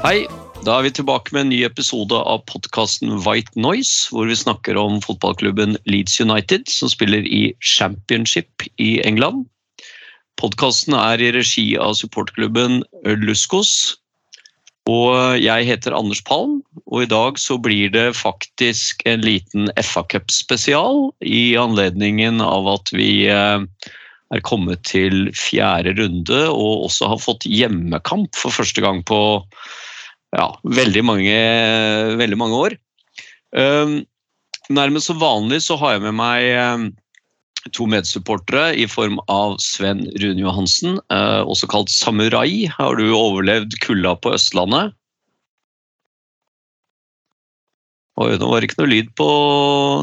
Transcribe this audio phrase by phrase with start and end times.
[0.00, 0.24] Hei,
[0.64, 4.78] da er vi tilbake med en ny episode av podkasten White Noise, hvor vi snakker
[4.80, 9.44] om fotballklubben Leeds United, som spiller i Championship i England.
[10.40, 12.80] Podkasten er i regi av supportklubben
[13.20, 13.98] Luskos.
[14.88, 20.06] Og jeg heter Anders Palm, og i dag så blir det faktisk en liten FA
[20.08, 23.68] Cup-spesial i anledningen av at vi eh,
[24.32, 29.20] er kommet til fjerde runde og også har fått hjemmekamp for første gang på
[30.36, 31.36] ja, veldig mange,
[32.20, 32.76] veldig mange år.
[33.56, 34.00] Um,
[34.70, 36.84] nærmest som vanlig så har jeg med meg um,
[37.74, 42.70] to medsupportere i form av Sven Rune Johansen, uh, også kalt Samurai.
[42.70, 44.94] Har du overlevd kulda på Østlandet?
[48.20, 49.28] Oi, nå var det ikke noe lyd på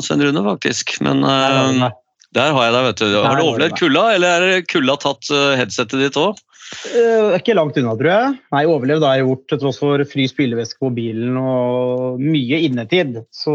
[0.04, 0.98] Sven Rune, faktisk.
[1.06, 1.88] Men uh,
[2.36, 3.18] der har jeg deg, vet du.
[3.22, 6.40] Har du overlevd kulda, eller er kulda tatt uh, headsetet ditt òg?
[6.68, 8.34] Eh, ikke langt unna, tror jeg.
[8.54, 13.22] Nei, overlevd har jeg gjort til tross for fri spillevæske på bilen og mye innetid.
[13.32, 13.54] Så,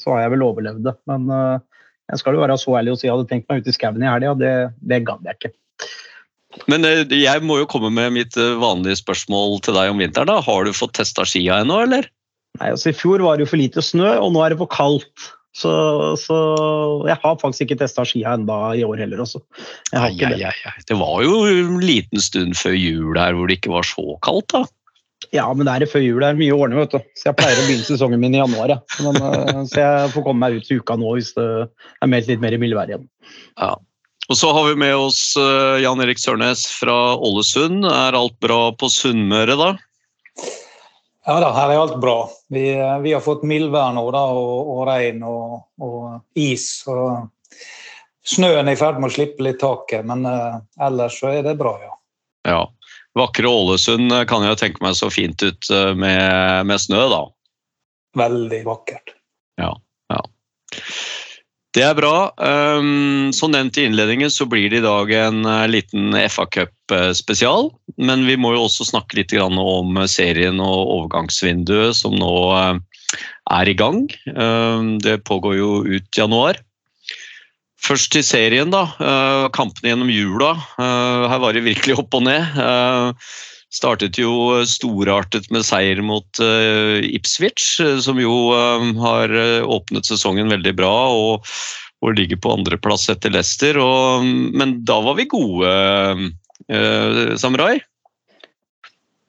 [0.00, 0.94] så har jeg vel overlevd det.
[1.10, 1.60] Men uh,
[2.12, 3.76] jeg skal jo være så ærlig å si at jeg hadde tenkt meg ut i
[3.76, 4.34] skauen i helga.
[4.40, 5.52] Det, det gadd jeg ikke.
[6.70, 10.32] Men uh, jeg må jo komme med mitt vanlige spørsmål til deg om vinteren.
[10.32, 10.40] da.
[10.44, 12.08] Har du fått testa skia ennå, eller?
[12.60, 14.70] Nei, altså I fjor var det jo for lite snø, og nå er det for
[14.70, 15.32] kaldt.
[15.54, 15.72] Så,
[16.18, 16.36] så
[17.06, 19.22] jeg har faktisk ikke testa skia enda i år heller.
[19.22, 19.40] Også.
[19.94, 20.48] Har ikke det.
[20.50, 20.86] ai, ai.
[20.88, 24.50] Det var jo en liten stund før jul her hvor det ikke var så kaldt,
[24.56, 24.64] da.
[25.32, 26.20] Ja, men det er før jul.
[26.20, 27.00] Det er mye å ordne, vet du.
[27.16, 28.74] Så jeg pleier å begynne sesongen min i januar.
[28.74, 28.78] Ja.
[29.06, 32.30] Men, eh, så jeg får komme meg ut til uka nå hvis det er meldt
[32.30, 33.08] litt mer i mildvær igjen.
[34.24, 37.86] Og så har vi med oss eh, Jan Erik Sørnes fra Ålesund.
[37.88, 39.74] Er alt bra på Sunnmøre, da?
[41.24, 42.18] Ja da, her er alt bra.
[42.52, 42.66] Vi,
[43.02, 46.66] vi har fått mildvær nå da, og, og regn og, og is.
[46.90, 47.56] Og
[48.28, 51.56] snøen er i ferd med å slippe litt taket, men uh, ellers så er det
[51.60, 51.94] bra, ja.
[52.44, 52.62] Ja.
[53.14, 57.20] Vakre Ålesund eh, kan jeg tenke meg så fint ut eh, med, med snø, da.
[58.18, 59.14] Veldig vakkert.
[61.74, 62.30] Det er bra.
[62.38, 67.72] Um, som nevnt i innledningen så blir det i dag en eh, liten FA Cup-spesial.
[67.98, 72.78] Men vi må jo også snakke litt om serien og overgangsvinduet som nå eh,
[73.58, 74.04] er i gang.
[74.38, 76.62] Um, det pågår jo ut januar.
[77.84, 78.86] Først til serien, da.
[79.52, 80.54] Kampene gjennom jula.
[80.78, 82.54] Her var det virkelig opp og ned.
[83.74, 89.34] Startet jo storartet med seier mot uh, Ipswich, uh, som jo uh, har
[89.66, 91.48] åpnet sesongen veldig bra og,
[92.04, 93.80] og ligger på andreplass etter Leicester.
[93.82, 95.74] Og, men da var vi gode,
[96.70, 97.80] uh, Samurai.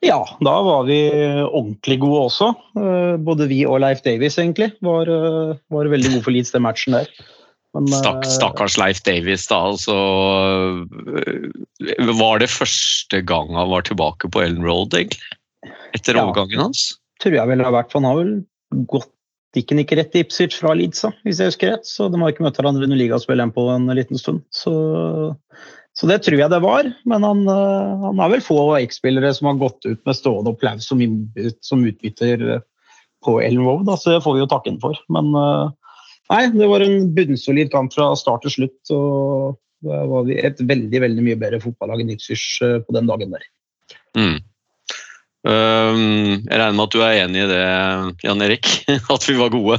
[0.05, 0.99] Ja, da var vi
[1.45, 2.51] ordentlig gode også.
[2.77, 6.65] Eh, Både vi og Leif Davies egentlig var, eh, var veldig gode for Leeds den
[6.65, 7.09] matchen der.
[7.75, 9.61] Men, eh, Stakk, stakkars Leif Davies, da.
[9.73, 9.95] Altså,
[11.03, 15.35] uh, var det første gang han var tilbake på Ellen Road, egentlig?
[15.95, 16.23] Etter Ja.
[16.25, 16.93] overgangen hans?
[17.21, 18.33] tror jeg vel har vært, for han har vel
[18.91, 19.11] gått
[19.55, 21.85] Gikk han ikke rett til Ipswich fra Leeds, hvis jeg husker rett?
[21.87, 24.41] Så de har ikke møtt hverandre under ligaspillet på en liten stund.
[24.51, 24.73] Så,
[25.95, 26.89] så det tror jeg det var.
[27.07, 30.89] Men han, eh, han har vel få X-spillere som har gått ut med stående applaus
[30.91, 30.99] som,
[31.63, 32.65] som utbytter eh,
[33.23, 34.99] på Ellen Road, da, så det får vi jo takke ham for.
[35.07, 35.71] Men eh,
[36.31, 38.81] nei, det var en bunnsolid kamp fra start til slutt.
[38.95, 43.09] og da var vi et veldig veldig mye bedre fotballag enn Ipswich eh, på den
[43.09, 43.47] dagen der.
[44.17, 44.37] Mm.
[45.45, 47.65] Um, jeg regner med at du er enig i det,
[48.25, 48.69] Jan Erik?
[49.13, 49.77] At vi var gode?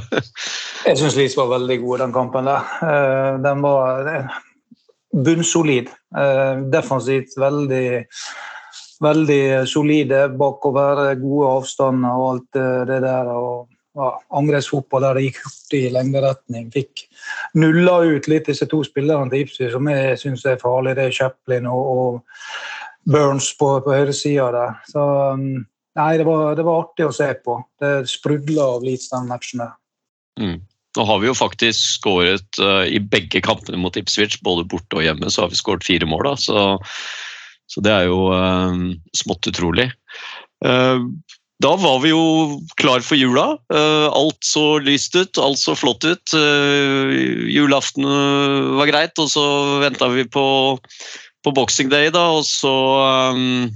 [0.87, 2.69] Jeg syns Leeds var veldig gode den kampen der.
[2.87, 4.37] Eh, Den var eh,
[5.11, 5.91] bunnsolid.
[6.15, 7.89] Eh, Defensivt veldig,
[9.03, 11.03] veldig solide bakover.
[11.19, 13.33] Gode avstander og alt det der.
[13.35, 13.67] og
[13.97, 16.69] Angrepsfotball der det gikk hurtig i lengderetning.
[16.73, 17.05] Fikk
[17.57, 20.95] nulla ut litt disse to spillerne til Ipswich som jeg syns er farlig.
[20.97, 24.79] Det er Chaplin og, og Burns på, på høyresida der.
[24.91, 25.03] Så
[25.33, 25.45] um,
[25.97, 27.59] nei, det var, det var artig å se på.
[27.81, 29.77] Det sprudla av Leeds den matchen der.
[30.41, 30.59] Mm.
[30.97, 35.05] Nå har vi jo faktisk skåret uh, i begge kampene mot Ipswich, både borte og
[35.05, 36.31] hjemme, så har vi skåret fire mål.
[36.31, 36.35] Da.
[36.41, 36.67] Så,
[37.69, 38.73] så det er jo uh,
[39.17, 39.91] smått utrolig.
[40.65, 41.05] Uh,
[41.63, 42.23] da var vi jo
[42.77, 43.47] klar for jula.
[43.73, 46.35] Uh, alt så lyst ut, alt så flott ut.
[46.35, 47.09] Uh,
[47.49, 49.45] julaften uh, var greit, og så
[49.81, 50.45] venta vi på,
[51.43, 52.75] på Boxing Day, da, og så
[53.33, 53.71] um,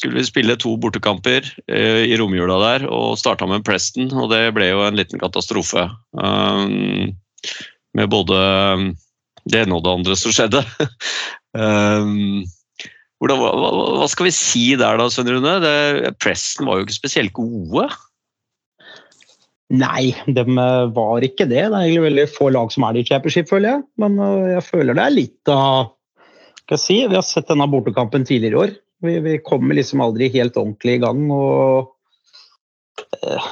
[0.00, 4.46] skulle vi spille to bortekamper eh, i romjula der, og starta med Preston, og det
[4.56, 5.82] ble jo en liten katastrofe.
[6.16, 7.10] Um,
[7.98, 8.38] med både
[9.50, 10.62] det ene og det andre som skjedde.
[11.52, 12.46] um,
[13.20, 13.70] hvordan, hva,
[14.00, 15.56] hva- skal vi si der da, Svein Rune?
[15.64, 17.88] Det- Preston var jo ikke spesielt gode.
[19.70, 21.62] Nei, de eh, var ikke det.
[21.62, 23.84] Det er egentlig veldig få lag som er i championship, føler jeg.
[24.02, 25.92] Men eh, jeg føler det er litt av
[26.64, 28.74] Skal jeg si, Vi har sett denne bortekampen tidligere i år.
[29.06, 31.22] Vi, vi kommer liksom aldri helt ordentlig i gang.
[31.30, 31.92] og
[33.22, 33.46] eh,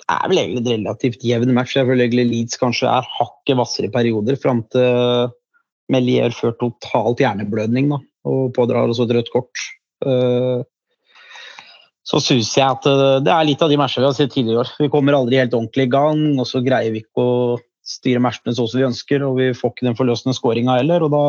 [0.00, 1.76] Det er vel egentlig et relativt jevn match.
[1.76, 5.30] Jeg føler egentlig Leeds kanskje er hakket hvassere i perioder, fram til
[5.92, 9.64] Melier før totalt hjerneblødning da, og pådrar også et rødt kort.
[10.06, 10.62] Eh,
[12.02, 14.60] så syns jeg at eh, det er litt av de matchene vi har sett tidligere
[14.60, 14.72] i år.
[14.84, 17.34] Vi kommer aldri helt ordentlig i gang, og så greier vi ikke å
[17.86, 21.04] styre matchene sånn som vi ønsker, og vi får ikke den forløsende skåringa heller.
[21.06, 21.24] og da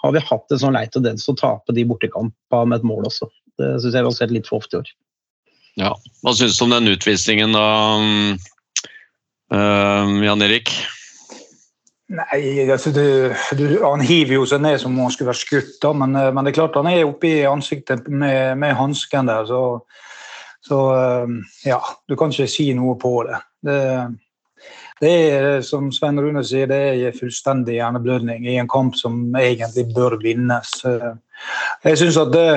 [0.00, 3.08] har vi hatt en sånn lei tendens til å tape de bortekampene med et mål
[3.10, 3.28] også.
[3.60, 4.92] Det syns jeg vi har sett litt for ofte i år.
[6.24, 7.66] Hva syns du om den utvisningen da,
[9.52, 10.72] um, Jan Erik?
[12.10, 15.76] Nei, altså det, du, Han hiver jo seg ned som om han skulle vært skutt,
[15.82, 19.30] da, men, eh, men det er klart han er oppe i ansiktet med, med hansken
[19.30, 19.46] der.
[19.46, 19.60] Så,
[20.66, 21.36] så eh,
[21.70, 21.78] ja,
[22.10, 23.38] du kan ikke si noe på det.
[23.66, 23.78] det.
[25.00, 29.86] Det er som Svein Rune sier, det er fullstendig hjerneblødning i en kamp som egentlig
[29.94, 30.74] bør vinnes.
[30.84, 31.14] Eh,
[31.86, 32.48] Jeg synes at det,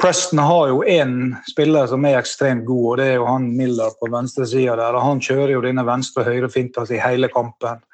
[0.00, 3.92] Preston har jo én spiller som er ekstremt god, og det er jo han Miller
[4.00, 4.96] på venstresida der.
[4.96, 7.84] og Han kjører jo denne venstre-høyre-finta si hele kampen.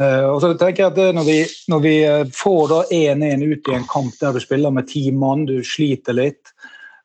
[0.00, 1.38] Eh, og så tenker jeg at når, vi,
[1.68, 5.10] når vi eh, får da 1-1 ut i en kamp der du spiller med ti
[5.12, 6.54] mann, du sliter litt,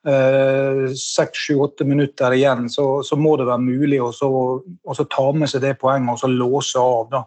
[0.06, 4.12] seks, sju, åtte minutter igjen, så, så må det være mulig å
[5.10, 7.08] ta med seg det poenget og så låse av.
[7.10, 7.24] da.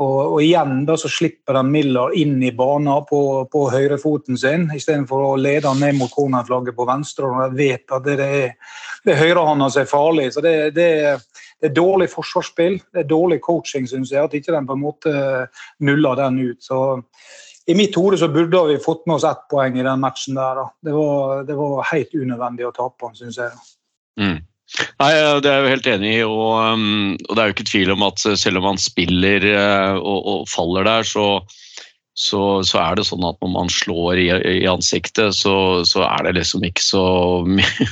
[0.00, 3.20] Og, og igjen da så slipper de Miller inn i banen på,
[3.52, 7.28] på høyrefoten sin, istedenfor å lede han ned mot cornerflagget på venstre.
[7.28, 8.54] og de vet at det, det er,
[9.04, 10.30] det er høyrehånda som er farlig.
[10.32, 10.88] så det, det,
[11.60, 14.24] det er dårlig forsvarsspill, det er dårlig coaching, syns jeg.
[14.24, 15.14] At ikke den på en måte
[15.84, 16.60] nuller den ut.
[16.64, 17.00] så
[17.68, 20.34] i mitt hode så burde vi fått med oss ett poeng i den matchen.
[20.34, 20.58] der.
[20.58, 20.64] Da.
[20.82, 23.52] Det, var, det var helt unødvendig å tape den, syns jeg.
[24.18, 24.38] Mm.
[25.02, 25.10] Nei,
[25.42, 26.24] Det er jeg helt enig i.
[26.26, 29.46] Og, um, og det er jo ikke tvil om at selv om man spiller
[30.00, 31.26] og, og faller der, så,
[32.14, 34.28] så, så, er det sånn at når man slår i,
[34.62, 35.54] i ansiktet, så,
[35.88, 37.04] så, er det liksom ikke så
[37.58, 37.90] mye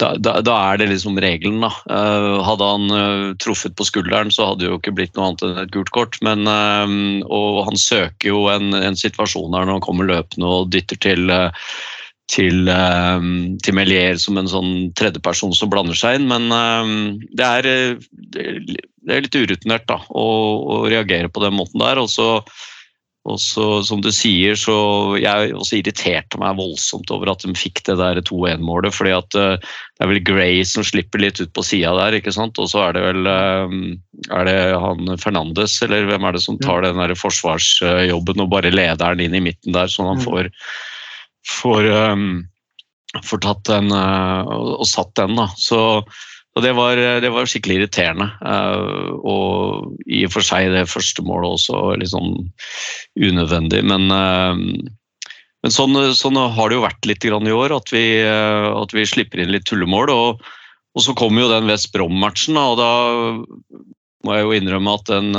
[0.00, 1.70] da, da, da, er det liksom regelen, da.
[1.88, 5.44] Uh, hadde han uh, truffet på skulderen, så hadde det jo ikke blitt noe annet
[5.46, 6.18] enn et gult kort.
[6.26, 10.72] Men, uh, og han søker jo en, en, situasjon der når han kommer løpende og
[10.74, 11.36] dytter til
[12.32, 12.64] til,
[13.60, 16.30] til Melier som en sånn tredjeperson som blander seg inn.
[16.30, 16.48] Men
[17.36, 18.46] det er, det
[19.12, 20.24] er litt urutinert da, å,
[20.56, 22.00] å, reagere på den måten der.
[22.00, 22.38] Og så
[23.24, 24.74] og så, som du sier, så
[25.16, 28.92] Jeg også irriterte meg voldsomt over at de fikk det der 2-1-målet.
[28.92, 32.34] fordi at uh, det er vel Gray som slipper litt ut på sida der, ikke
[32.36, 32.60] sant.
[32.60, 33.76] Og så er det vel uh,
[34.28, 38.74] Er det han Fernandes, eller hvem er det som tar den der forsvarsjobben og bare
[38.74, 40.52] leder den inn i midten der, sånn han får,
[41.48, 42.44] får, um,
[43.24, 45.48] får tatt den og satt den, da.
[45.56, 45.80] Så
[46.54, 48.28] og det var, det var, skikkelig irriterende.
[48.38, 52.36] Uh, og i og for seg det første målet også litt sånn
[53.18, 53.80] unødvendig.
[53.90, 58.70] Men, uh, men sånn, sånn, har det jo vært litt i år, at vi, uh,
[58.78, 60.14] at vi slipper inn litt tullemål.
[60.14, 60.46] Og,
[60.94, 62.92] og så kom jo den West Brom-matchen, og da
[64.24, 65.34] må jeg jo innrømme at den,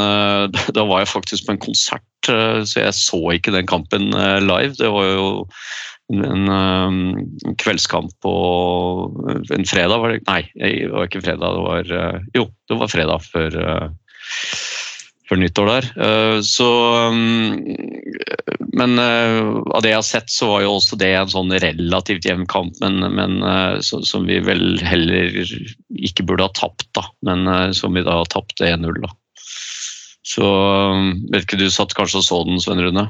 [0.75, 4.12] da var jeg faktisk på en konsert, så jeg så ikke den kampen
[4.45, 4.75] live.
[4.77, 5.29] Det var jo
[6.13, 8.33] en, en, kveldskamp på
[9.55, 11.57] en fredag, var det Nei, det var ikke fredag.
[11.57, 13.57] Det var Jo, det var fredag før,
[15.29, 15.89] før nyttår der.
[16.45, 16.69] Så
[18.75, 22.45] Men av det jeg har sett, så var jo også det en sånn relativt jevn
[22.51, 23.39] kamp, men, men
[23.81, 27.07] så, som vi vel heller ikke burde ha tapt, da.
[27.25, 29.13] Men som vi da tapte 1-0, da.
[30.25, 30.45] Så
[31.31, 33.09] vet ikke du satt kanskje og så den, Svein Rune?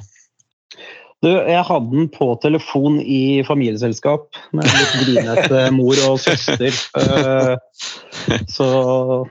[1.24, 6.76] Du, jeg hadde den på telefon i familieselskap med litt grinete mor og søster.
[8.52, 8.68] Så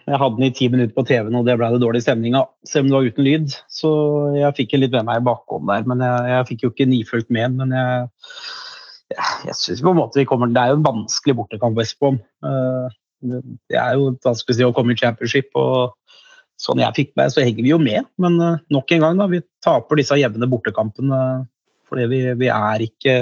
[0.07, 2.49] jeg hadde den i ti minutter på TV-en, og det ble det dårlig stemning av.
[2.67, 3.57] Selv om det var uten lyd.
[3.71, 3.93] Så
[4.39, 5.87] jeg fikk litt med meg i bakhånd der.
[5.91, 7.61] Men jeg, jeg fikk jo ikke nifølt med.
[7.61, 8.11] Men jeg,
[9.51, 12.21] jeg syns på en måte vi kommer Det er jo en vanskelig bortekamp Vestbom.
[13.25, 15.53] Det er jo vanskelig si å komme i championship.
[15.55, 15.95] og
[16.65, 18.09] Sånn jeg fikk med, så henger vi jo med.
[18.19, 18.41] Men
[18.73, 19.31] nok en gang, da.
[19.31, 21.45] Vi taper disse jevne bortekampene
[21.95, 23.15] fordi vi, vi, er ikke,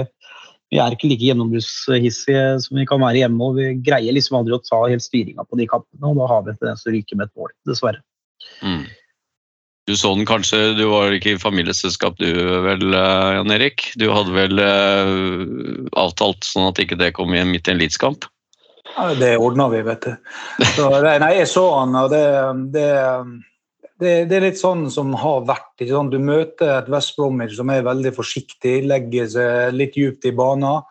[0.73, 3.45] vi er ikke like gjennombruddshissige som vi kan være hjemme.
[3.45, 6.43] og Vi greier liksom aldri å ta helt styringa på de kampene, og da har
[6.43, 8.02] vi en tendens til å ryke med et mål, dessverre.
[8.64, 8.85] Mm.
[9.91, 12.29] Du så den kanskje, du var ikke i familieselskap du
[12.62, 13.88] vel, eh, Jan Erik?
[13.99, 18.29] Du hadde vel eh, avtalt sånn at ikke det kom igjen midt i en Leeds-kamp?
[18.93, 20.12] Ja, det ordna vi, vet du.
[20.76, 22.23] Så, nei, jeg så han, og det,
[22.75, 22.87] det,
[24.02, 25.82] det, det er litt sånn som har vært.
[25.82, 30.82] Du møter et West Bromwich som er veldig forsiktig, legger seg litt djupt i banen.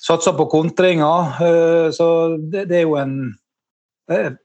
[0.00, 1.36] Satser på kontringer.
[1.44, 3.16] eh, Så det, det er jo en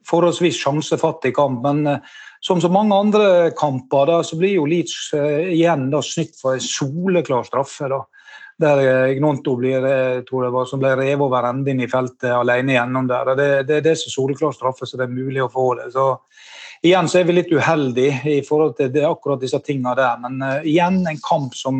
[0.06, 1.62] forholdsvis sjansefattig kamp.
[1.64, 6.02] Men eh, som så mange andre kamper, da, så blir jo Leeds eh, igjen da,
[6.04, 7.88] snytt for en soleklar straffe.
[7.90, 8.04] da
[8.60, 11.90] der eh, Gnonto blir, eh, tror jeg var, som ble revet over ende inn i
[11.90, 13.32] feltet alene gjennom der.
[13.36, 15.90] Det, det, det er så soleklar straffe så det er mulig å få det.
[15.96, 16.14] Så
[16.84, 20.18] Igjen så er vi litt uheldige i forhold til det, akkurat disse tingene der.
[20.20, 21.78] Men uh, igjen en kamp som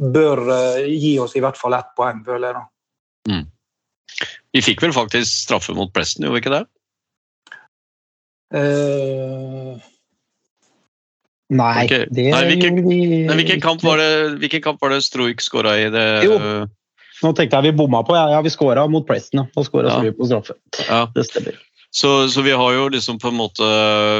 [0.00, 2.56] bør uh, gi oss i hvert fall ett poeng, føler jeg.
[2.56, 3.42] da.
[4.54, 6.62] Vi fikk vel faktisk straffe mot Preston, gjorde vi ikke det?
[8.54, 9.78] Eh,
[11.52, 12.06] Nei, okay.
[12.08, 15.44] det Nei, hvilken- gjorde vi Nei, hvilken, kamp var det, hvilken kamp var det Stroik
[15.44, 15.90] skåra i?
[15.92, 16.38] Det, Jo.
[17.22, 18.16] Nå tenkte jeg vi bomma på.
[18.16, 19.44] Ja, ja vi skåra mot Preston.
[19.44, 19.46] ja.
[19.54, 20.00] Da skåra Ja.
[20.00, 20.56] vi på straffe.
[20.88, 21.06] Ja.
[21.14, 21.54] Det stemmer.
[21.94, 23.62] Så, så vi har jo liksom på en måte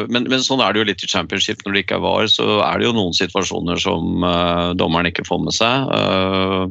[0.08, 2.28] men, men sånn er det jo litt i championship når det ikke er VAR.
[2.30, 5.90] Så er det jo noen situasjoner som uh, dommeren ikke får med seg.
[5.90, 6.70] Uh,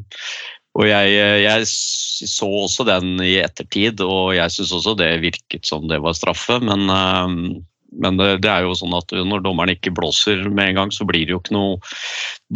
[0.79, 1.11] og jeg,
[1.43, 6.15] jeg så også den i ettertid, og jeg syns også det virket som det var
[6.17, 6.57] straffe.
[6.65, 7.59] Men, eh,
[8.01, 11.07] men det, det er jo sånn at når dommeren ikke blåser med en gang, så
[11.07, 11.93] blir det jo ikke noe,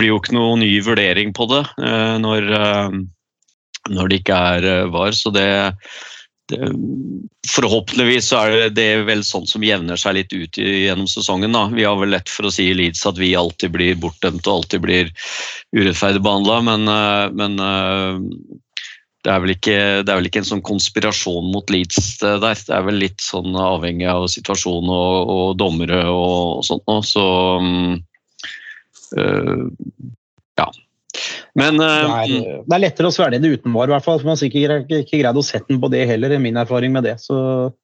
[0.02, 3.00] jo ikke noe ny vurdering på det eh, når, eh,
[3.94, 5.18] når det ikke er eh, VAR.
[5.18, 5.50] Så det
[6.48, 6.70] det,
[7.52, 11.52] forhåpentligvis så er det, vel sånn som jevner seg litt ut gjennom sesongen.
[11.52, 11.66] Da.
[11.76, 14.62] Vi har vel lett for å si i Leeds at vi alltid blir bortdømt og
[14.62, 15.12] alltid blir
[15.76, 16.88] urettferdig behandla, men,
[17.36, 17.60] men
[19.28, 22.60] det er, ikke, det er vel ikke en sånn konspirasjon mot Leeds det der.
[22.64, 27.04] Det er vel litt sånn avhengig av situasjonen og, og dommere og, og sånt noe.
[27.04, 27.26] Så
[27.60, 27.98] mm,
[29.20, 29.66] eh,
[30.62, 30.68] ja.
[31.60, 34.22] Men Det eh, er, det er lettere å svelge det uten var, i hvert fall.
[34.22, 36.96] For man har sikkert ikke, greid å sette den på det heller, er min erfaring
[36.96, 37.18] med det.
[37.20, 37.36] Så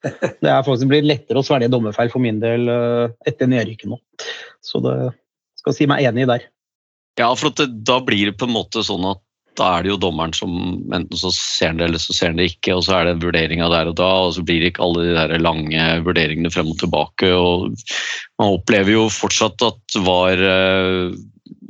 [0.06, 4.00] det er faktisk blir lettere å svelge dommerfeil for min del eh, etter nedrykket nå.
[4.64, 4.96] Så det
[5.60, 6.48] skal si meg enig der.
[7.20, 9.23] Ja, for det, da blir det på en måte sånn at
[9.60, 10.54] da er det jo dommeren som
[10.96, 13.16] enten så ser han det, eller så ser han det ikke, og så er det
[13.16, 15.86] en vurdering av der og da, og så blir det ikke alle de der lange
[16.06, 17.30] vurderingene frem og tilbake.
[17.30, 17.70] og
[18.42, 21.14] Man opplever jo fortsatt at VAR eh,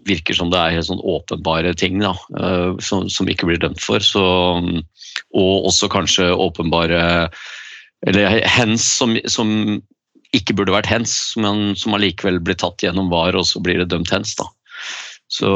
[0.08, 3.84] virker som det er helt sånn åpenbare ting da, eh, som, som ikke blir dømt
[3.84, 4.04] for.
[4.04, 4.24] Så,
[5.36, 7.30] og også kanskje åpenbare
[8.04, 9.80] Eller hens som, som
[10.36, 13.92] ikke burde vært hens, men som allikevel blir tatt gjennom VAR, og så blir det
[13.94, 14.34] dømt hens.
[14.36, 14.50] da.
[15.32, 15.52] Så,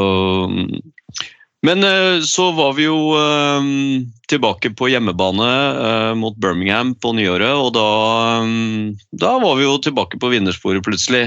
[1.65, 3.69] men eh, så var vi jo eh,
[4.29, 5.49] tilbake på hjemmebane
[5.87, 7.87] eh, mot Birmingham på nyåret, og da,
[9.17, 11.25] da var vi jo tilbake på vinnersporet plutselig.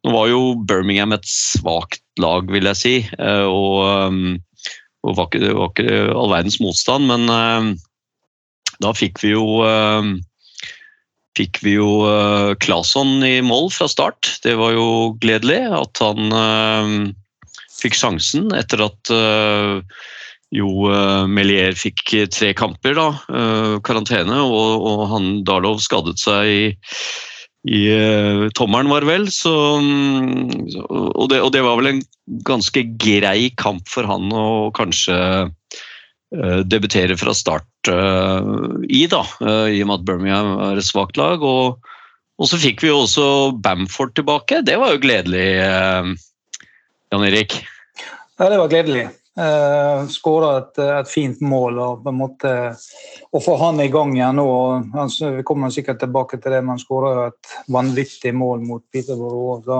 [0.00, 4.28] Nå var jo Birmingham et svakt lag, vil jeg si, og,
[5.04, 7.76] og var ikke, det var ikke all verdens motstand, men
[8.80, 9.60] da fikk vi jo
[11.36, 11.90] fikk vi jo
[12.64, 14.38] Claesson i mål fra start.
[14.44, 14.88] Det var jo
[15.20, 17.12] gledelig at han
[17.82, 20.00] fikk sjansen etter at eh,
[20.50, 22.02] jo uh, Melier fikk
[22.34, 26.64] tre kamper, da, eh, karantene, og, og han Darlow skadet seg i,
[27.70, 29.28] i eh, tommelen, var vel.
[29.32, 32.02] Så, mm, og, det, og det var vel en
[32.46, 38.50] ganske grei kamp for han å kanskje eh, debutere fra start eh,
[38.88, 41.44] i, da, eh, i og med at Birmingham er et svakt lag.
[41.46, 41.78] Og,
[42.40, 43.28] og så fikk vi jo også
[43.62, 44.64] Bamford tilbake.
[44.66, 46.10] Det var jo gledelig, eh,
[47.10, 47.66] Jan Erik.
[48.38, 49.08] Ja, det var gledelig.
[49.38, 51.78] Eh, Skåra et, et fint mål.
[51.78, 52.50] og på en måte
[53.30, 54.46] Å få han i gang igjen nå
[54.94, 59.62] han, Vi kommer sikkert tilbake til det, men han skåra et vanvittig mål mot Peterborough.
[59.64, 59.78] Så,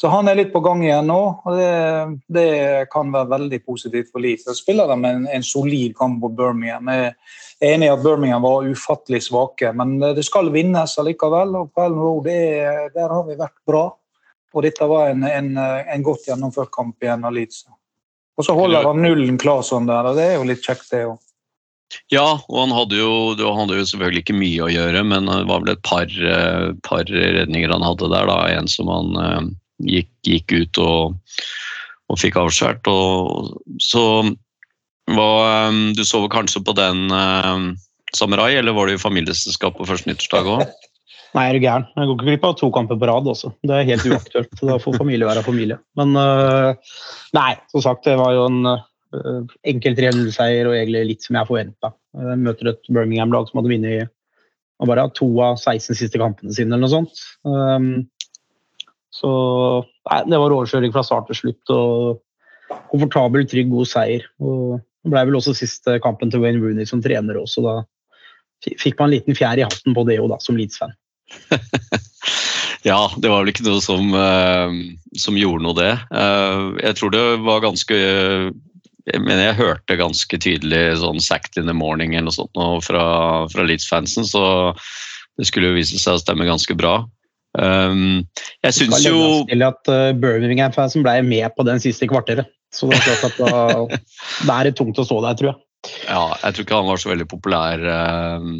[0.00, 1.68] så han er litt på gang igjen nå, og det,
[2.32, 2.48] det
[2.92, 4.48] kan være veldig positivt for Leeds.
[4.48, 6.88] Så spiller de en, en solid kamp på Birmingham.
[6.92, 7.12] Jeg
[7.60, 11.56] er enig i at Birmingham var ufattelig svake, men det skal vinnes allikevel.
[11.60, 12.28] og Ellen Road,
[12.96, 13.88] Der har vi vært bra.
[14.56, 17.66] Og dette var en, en, en godt gjennomført kamp igjen av Leeds.
[18.38, 21.04] Og så holder han nullen klar sånn der, og det er jo litt kjekt, det
[21.08, 21.18] òg.
[22.12, 25.38] Ja, og han hadde, jo, han hadde jo selvfølgelig ikke mye å gjøre, men det
[25.48, 28.28] var vel et par, eh, par redninger han hadde der.
[28.28, 29.48] da, En som han eh,
[29.96, 31.38] gikk, gikk ut og,
[32.12, 32.92] og fikk avskåret.
[33.84, 34.04] Så
[35.08, 37.08] hva, eh, Du så vel kanskje på den
[38.16, 40.68] Samurai, eller var det i familieselskap på første nyttårsdag òg?
[41.36, 41.86] Nei, er du gæren.
[41.92, 43.50] Jeg går ikke glipp av to kamper på rad også.
[43.68, 44.60] Det er helt uaktuelt.
[44.64, 45.76] Da får familie være familie.
[45.98, 46.94] Men øh,
[47.36, 51.50] nei, som sagt, det var jo en øh, enkel 3-0-seier og egentlig litt som jeg
[51.50, 51.92] forventa.
[52.16, 54.14] Møter et Birmingham-lag som hadde vunnet
[54.86, 57.20] bare to av 16 siste kampene sine eller noe sånt.
[57.42, 58.06] Um,
[59.18, 59.28] Så
[60.06, 61.72] nei, det var overkjøring fra start til slutt.
[61.74, 64.26] og Komfortabel, trygg, god seier.
[64.38, 67.64] og Det ble vel også siste kampen til Wayne Rooney som trener også.
[67.64, 67.74] Da
[68.78, 70.94] fikk man en liten fjær i hatten på det òg, som Leeds-fan.
[72.88, 74.72] ja, det var vel ikke noe som, uh,
[75.18, 75.92] som gjorde noe, det.
[76.12, 78.00] Uh, jeg tror det var ganske
[79.08, 83.04] men jeg hørte ganske tydelig sånn 'sacked in the morning' eller noe sånt nå fra,
[83.48, 84.74] fra Leeds-fansen, så
[85.38, 87.00] det skulle jo vise seg å stemme ganske bra.
[87.58, 88.26] Um,
[88.66, 92.50] jeg syns jo til at uh, Birmingham-fansen ble med på den siste kvarteret.
[92.74, 93.98] Så det er klart at da,
[94.48, 95.58] det er tungt å stå der, tror jeg.
[96.04, 98.50] Ja, jeg tror ikke han var så veldig populær, uh,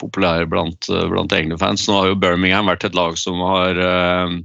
[0.00, 1.86] populær blant, uh, blant, egne fans.
[1.88, 4.38] Nå har jo Birmingham vært et lag som har uh,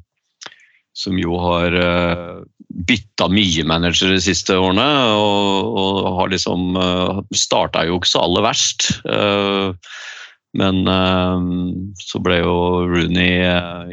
[0.96, 2.42] som jo har uh,
[2.88, 4.88] bytta mye manager de siste årene.
[5.16, 6.76] Og, og har liksom
[7.36, 8.90] Starta jo ikke så aller verst.
[10.56, 10.82] Men
[12.00, 12.56] så ble jo
[12.88, 13.44] Rooney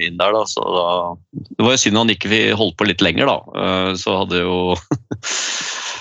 [0.02, 0.42] inn der, da.
[0.47, 0.87] Så da
[1.35, 3.95] Det var jo synd han ikke holdt på litt lenger, da.
[3.99, 4.57] så hadde jo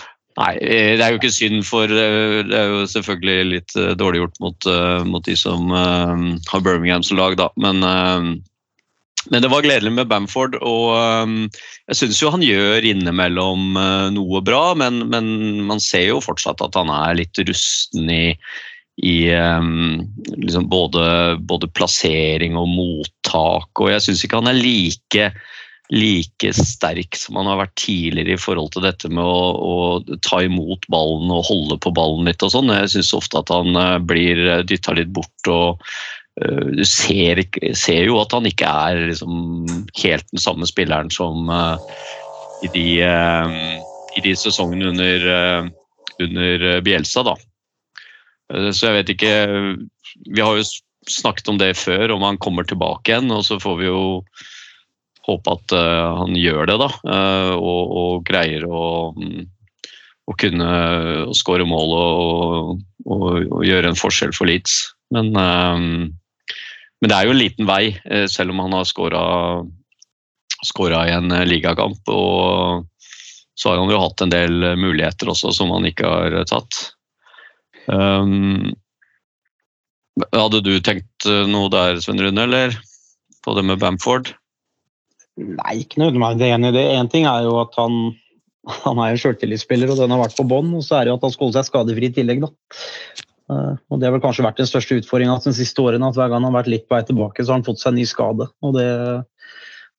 [0.42, 4.70] Nei, det er jo ikke synd, for det er jo selvfølgelig litt dårlig gjort mot,
[5.06, 7.52] mot de som har Birmingham som lag, da.
[7.62, 7.86] Men
[9.30, 10.96] men det var gledelig med Bamford, og
[11.92, 13.76] jeg syns jo han gjør innimellom
[14.16, 15.28] noe bra, men, men,
[15.68, 18.34] man ser jo fortsatt at han er litt rusten i,
[19.06, 21.06] i liksom både,
[21.38, 25.30] både, plassering og mottak, og jeg syns ikke han er like,
[25.92, 30.40] like sterk som han har vært tidligere i forhold til dette med å, å ta
[30.46, 32.72] imot ballen og holde på ballen litt og sånn.
[32.72, 35.84] Jeg syns ofte at han uh, blir dytta litt bort og
[36.40, 37.42] Eh, du ser,
[37.76, 39.66] ser, jo at han ikke er liksom
[40.00, 41.76] helt den samme spilleren som uh,
[42.64, 43.82] i, de, uh,
[44.16, 45.28] i, de, sesongene under,
[46.24, 47.36] under Bielsa, da.
[48.72, 49.34] så jeg vet ikke
[50.36, 50.66] Vi har jo
[51.10, 53.32] snakket om det før, om han kommer tilbake igjen.
[53.34, 54.02] Og så får vi jo
[55.28, 55.74] håpe at
[56.18, 56.88] han gjør det, da.
[57.58, 60.70] Og, og, greier å, å kunne
[61.38, 64.80] skåre mål og, og, og, gjøre en forskjell for Leeds.
[65.13, 65.30] Men
[67.01, 69.22] men det er jo en liten vei, eh, selv om han har skåra
[71.10, 72.01] i en eh, ligakamp.
[72.14, 72.86] Og
[73.57, 76.84] så har han jo hatt en del eh, muligheter også som han ikke har tatt.
[77.90, 78.70] Um,
[80.29, 82.77] hadde du tenkt noe der, Svein Rune, eller?
[83.42, 84.29] På det med Bamford?
[85.48, 86.01] Nei, ikke
[86.40, 86.86] det enig i det.
[86.98, 88.14] Én ting er jo at han,
[88.86, 90.72] han er en sjøltillitsspiller, og den har vært på bånn.
[90.77, 92.51] Og så er det jo at han skal holde seg skadefri i tillegg, da.
[93.51, 96.12] Eh, og Det har vel kanskje vært den største utfordringa de siste årene.
[96.12, 97.94] at Hver gang han har vært litt på vei tilbake, så har han fått seg
[97.94, 98.50] en ny skade.
[98.62, 98.90] og det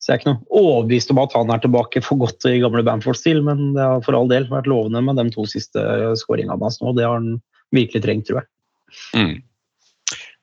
[0.02, 2.82] så jeg er ikke noe overbevist om at han er tilbake for godt i gamle
[2.82, 5.78] Bamford-stil, men det har for all del vært lovende med de to siste
[6.18, 6.90] skåringene hans nå.
[6.96, 7.36] Det har han
[7.70, 8.48] virkelig trengt, tror jeg.
[9.14, 9.36] Mm.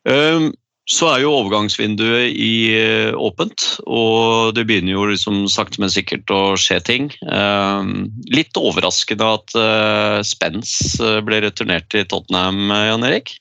[0.08, 0.46] Um,
[0.89, 6.32] så er jo overgangsvinduet i eh, åpent, og det begynner jo liksom sakte, men sikkert
[6.34, 7.12] å skje ting.
[7.30, 13.36] Ehm, litt overraskende at uh, Spence eh, ble returnert til Tottenham, Jan Erik?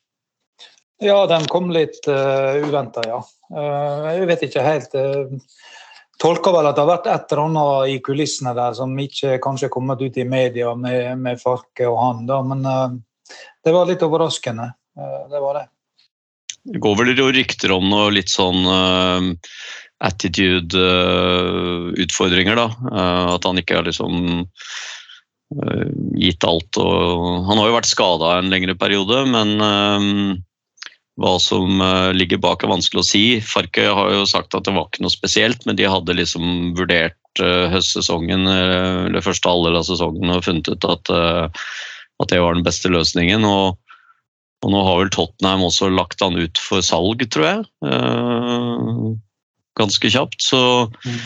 [1.01, 3.23] Ja, den kom litt uh, uventa, ja.
[3.49, 4.93] Jeg vet ikke helt.
[6.21, 9.71] Tolker vel at det har vært et eller annet i kulissene der som ikke kanskje
[9.73, 12.61] kommet ut i media med, med Farke og han, da, men
[13.65, 14.69] det var litt overraskende.
[15.33, 15.67] det var det.
[16.73, 19.21] Det går vel rykter om noe litt sånn uh,
[20.05, 22.69] attitude-utfordringer, uh, da.
[22.93, 24.13] Uh, at han ikke har liksom
[26.21, 26.77] gitt alt.
[26.77, 29.57] Og, han har jo vært skada en lengre periode, men
[31.17, 31.81] hva som
[32.13, 33.41] ligger bak er vanskelig å si.
[33.41, 37.17] Farke har jo sagt at det var ikke noe spesielt, men de hadde liksom vurdert
[37.73, 42.93] høstsesongen, eller første halvdel av sesongen, og funnet ut at, at det var den beste
[42.93, 43.41] løsningen.
[43.49, 43.81] og
[44.65, 47.67] og nå har vel Tottenham også lagt han ut for salg, tror jeg.
[47.87, 49.05] Eh,
[49.79, 50.41] ganske kjapt.
[50.43, 50.61] Så,
[51.07, 51.21] mm.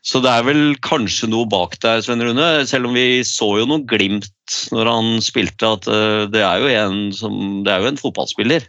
[0.00, 2.48] så, det er vel kanskje noe bak der, Sven Rune.
[2.68, 7.60] Selv om vi så jo noe glimt når han spilte, at eh, det er som,
[7.66, 8.68] det er jo en fotballspiller.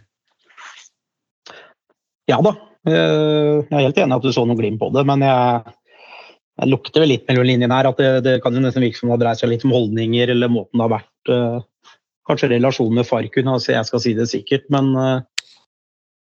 [2.28, 2.56] Ja da.
[2.84, 5.74] Jeg er helt enig at du så noe glimt på det, men jeg,
[6.60, 7.88] jeg lukter vel litt mellom linjene her.
[7.88, 10.52] At det, det kan jo nesten virke som det dreid seg litt om holdninger eller
[10.52, 11.64] måten det har vært uh,
[12.28, 14.64] Kanskje relasjonen med Farkun, altså jeg skal si det sikkert.
[14.72, 15.22] Men uh,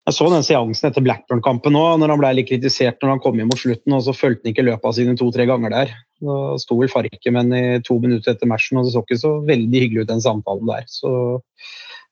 [0.09, 3.37] jeg så den seansen etter Blackburn-kampen òg, når han ble litt kritisert når han kom
[3.37, 5.91] inn mot slutten, og så fulgte han ikke løpet sine to-tre ganger der.
[6.25, 9.83] Da sto vel Farkemen i to minutter etter matchen, og det så ikke så veldig
[9.83, 10.87] hyggelig ut den samtalen der.
[10.89, 11.11] Så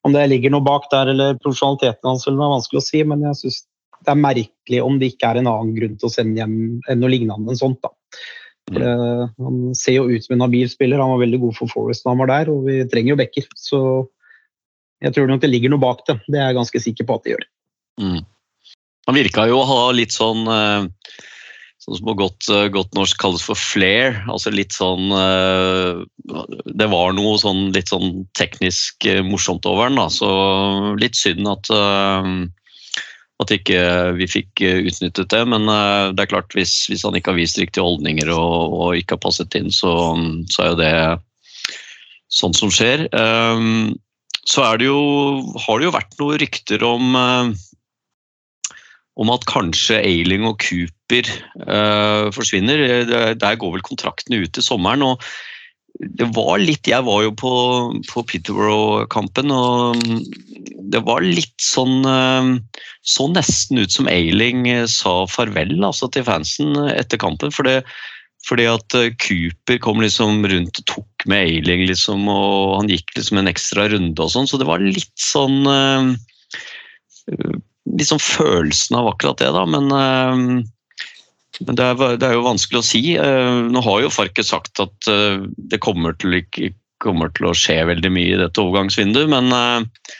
[0.05, 3.01] om det ligger noe bak der, eller profesjonaliteten hans, eller noe, er vanskelig å si,
[3.07, 3.63] men jeg syns
[4.05, 7.01] det er merkelig om det ikke er en annen grunn til å sende hjem enn
[7.01, 7.81] noe lignende enn sånt.
[7.81, 7.89] da.
[8.67, 8.93] For det,
[9.39, 10.99] han ser jo ut som en habil spiller.
[10.99, 13.47] Han var veldig god for Forest da han var der, og vi trenger jo backer.
[13.55, 13.79] Så
[15.05, 16.17] jeg tror nok det ligger noe bak det.
[16.27, 17.47] Det er jeg ganske sikker på at det gjør.
[18.03, 18.19] Mm.
[19.07, 20.83] Han virka jo å ha litt sånn uh,
[21.87, 24.19] sånn som på godt, eh, godt norsk kalles for flair.
[24.27, 26.03] Altså litt sånn eh,
[26.75, 30.09] Det var noe sånn litt sånn teknisk eh, morsomt over den, da.
[30.11, 30.29] Så
[30.99, 32.31] litt synd at eh,
[33.43, 33.81] at ikke
[34.17, 37.39] vi fikk eh, utnyttet det, men eh, det er klart hvis, hvis han ikke har
[37.39, 39.93] vist riktige holdninger og, og ikke har passet inn, så,
[40.49, 40.93] så er jo det
[42.33, 43.05] sånt som skjer.
[43.13, 43.95] Um,
[44.47, 44.99] så det jo,
[45.67, 47.65] har det jo vært noen rykter om eh,
[49.17, 51.25] om at kanskje Ailing og Cooper
[52.29, 52.83] forsvinner.
[53.33, 55.01] Der går vel kontraktene ut til sommeren.
[55.01, 55.23] og
[55.97, 57.53] det var litt Jeg var jo på,
[58.11, 59.97] på Peterborough-kampen, og
[60.93, 62.51] det var litt sånn eh,
[63.01, 67.53] Så nesten ut som Ailing eh, sa farvel altså, til fansen etter kampen.
[67.55, 67.65] For
[68.47, 73.15] fordi at eh, Cooper kom liksom rundt og tok med Ailing, liksom, og han gikk
[73.17, 74.47] liksom en ekstra runde og sånn.
[74.49, 76.13] Så det var litt sånn eh,
[77.87, 79.61] Litt sånn følelsen av akkurat det, da.
[79.67, 80.67] Men, eh,
[81.65, 83.01] men det, er, det er jo vanskelig å si.
[83.17, 85.39] Eh, Nå har jo Farket sagt at eh,
[85.71, 86.37] det kommer til,
[87.03, 90.11] kommer til å skje veldig mye i dette overgangsvinduet, men, eh,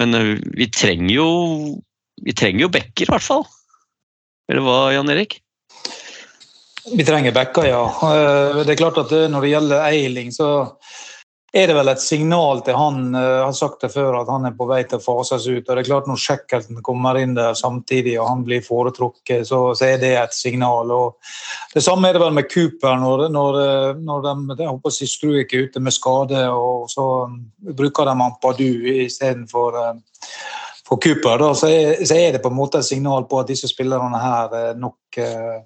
[0.00, 0.18] men
[0.56, 1.30] vi trenger jo
[2.20, 3.46] vi trenger jo backer, i hvert fall.
[4.50, 5.38] Eller hva, Jan Erik?
[6.90, 7.84] Vi trenger backer, ja.
[8.60, 10.50] Det er klart at når det gjelder Eiling, så
[11.52, 13.14] er det vel et signal til han.
[13.14, 15.68] eh, Jeg har sagt det før at han er på vei til å fases ut.
[15.68, 19.74] og det er klart Når Shackleton kommer inn der samtidig og han blir foretrukket, så,
[19.74, 20.90] så er det et signal.
[20.90, 21.16] og
[21.74, 23.60] Det samme er det vel med Cooper når, når,
[23.98, 27.26] når de jeg håper si, Struik er ute med skade, og så
[27.60, 28.70] bruker de Ampadu
[29.04, 29.94] istedenfor uh,
[30.90, 31.38] for Cooper.
[31.38, 34.18] Da, så, er, så er det på en måte et signal på at disse spillerne
[34.18, 35.60] her er nok eh,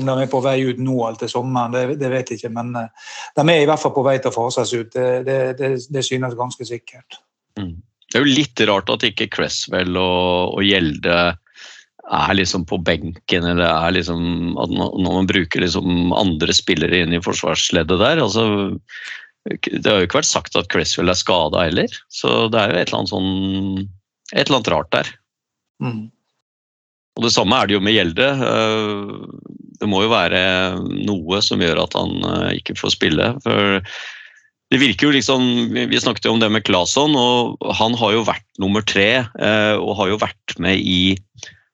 [0.00, 2.52] om de er på vei ut nå eller til sommeren, det, det vet jeg ikke.
[2.56, 4.92] Men eh, de er i hvert fall på vei til å fases ut.
[4.94, 7.20] Det, det, det, synes ganske sikkert.
[7.58, 11.18] Det er jo litt rart at ikke Cresswell og, og Gjelde
[12.04, 17.02] er liksom på benken, eller er liksom at man- Når man bruker liksom andre spillere
[17.02, 18.20] inn i forsvarsleddet der.
[18.22, 18.78] altså
[19.44, 22.78] Det har jo ikke vært sagt at Cresswell er skada heller, så det er jo
[22.78, 23.88] et eller annet sånn
[24.32, 25.10] et eller annet rart der.
[25.82, 26.10] Mm.
[27.14, 28.28] Og Det samme er det jo med Gjelde.
[28.42, 30.40] Eh, Det må jo være
[31.04, 33.28] noe som gjør at han eh, ikke får spille.
[33.44, 33.80] For
[34.72, 35.42] det virker jo liksom
[35.74, 39.26] Vi snakket jo om det med Claesson, og han har jo vært nummer tre.
[39.38, 41.16] eh, Og har jo vært med i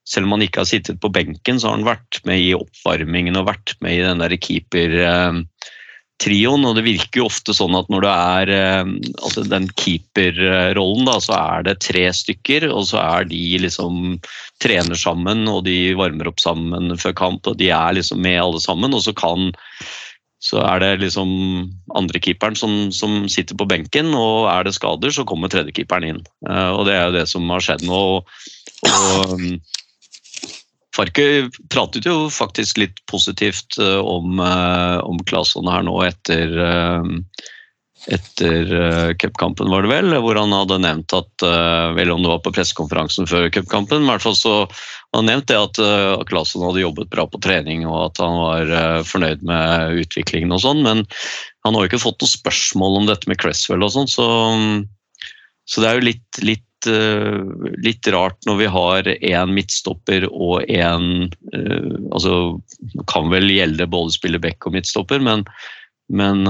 [0.04, 3.36] Selv om han ikke har sittet på benken, så har han vært med i oppvarmingen
[3.38, 4.34] og vært med i den der
[6.20, 6.64] keeper-trioen.
[6.64, 11.18] Og det virker jo ofte sånn at når det er eh, altså den keeperrollen, da,
[11.20, 14.20] så er det tre stykker, og så er de liksom
[14.60, 18.60] trener sammen og de varmer opp sammen før kamp, og de er liksom med alle
[18.60, 18.94] sammen.
[18.94, 19.52] Og så kan
[20.40, 21.28] så er det liksom
[21.94, 26.22] andrekeeperen som, som sitter på benken, og er det skader, så kommer tredjekeeperen inn.
[26.48, 28.00] Eh, og det er jo det som har skjedd nå.
[28.00, 28.24] Og,
[28.88, 29.36] og
[30.96, 31.24] Farke
[31.70, 37.10] pratet jo faktisk litt positivt eh, om, uh, om Claesson her nå etter eh,
[38.08, 38.70] etter
[39.20, 41.42] cupkampen, var det vel, hvor han hadde nevnt at
[41.98, 44.54] Vel om det var på pressekonferansen før cupkampen, men i hvert fall så
[45.12, 45.80] han nevnt det at
[46.30, 50.80] Claesson hadde jobbet bra på trening og at han var fornøyd med utviklingen og sånn,
[50.86, 51.04] men
[51.60, 54.26] han har jo ikke fått noe spørsmål om dette med Cresswell og sånn, så,
[55.68, 57.40] så det er jo litt, litt, uh,
[57.84, 61.28] litt rart når vi har én midtstopper og én
[62.10, 62.58] Altså
[63.10, 65.44] kan vel gjelde både spille back og midtstopper, men,
[66.10, 66.42] men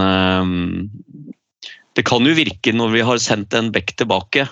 [1.97, 4.47] det kan jo virke når vi har sendt en back tilbake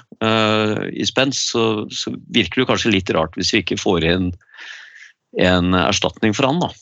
[0.93, 4.29] i spens, så, så, virker det kanskje litt rart hvis vi ikke får inn
[5.41, 6.73] en erstatning for han, da.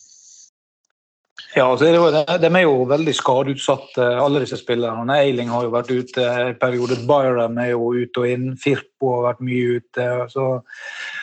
[1.57, 1.89] Ja, altså,
[2.37, 5.15] De er jo veldig skadeutsatte, alle disse spillerne.
[5.17, 6.99] Eiling har jo vært ute en periode.
[7.09, 8.51] Byram er jo ute og inn.
[8.61, 10.09] Firpo har vært mye ute.
[10.35, 10.45] Så,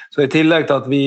[0.09, 1.03] så I tillegg til at vi,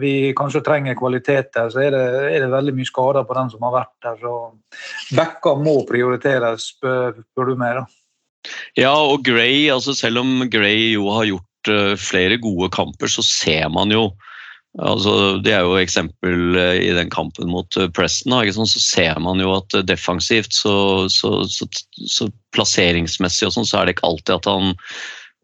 [0.00, 3.62] vi kanskje trenger kvaliteter, så er det, er det, veldig mye skader på den som
[3.68, 4.18] har vært der.
[4.24, 7.78] Så Backer må prioriteres, spør, spør du meg.
[7.78, 7.86] da.
[8.76, 13.22] Ja, og Gray, altså selv om Gray jo har gjort uh, flere gode kamper, så
[13.22, 14.08] ser man jo
[14.82, 18.34] Altså, det er jo eksempel i den kampen mot Preston.
[18.66, 21.68] Så ser man jo at defensivt, så, så, så,
[22.10, 24.74] så plasseringsmessig og sånn, så er det ikke alltid at han,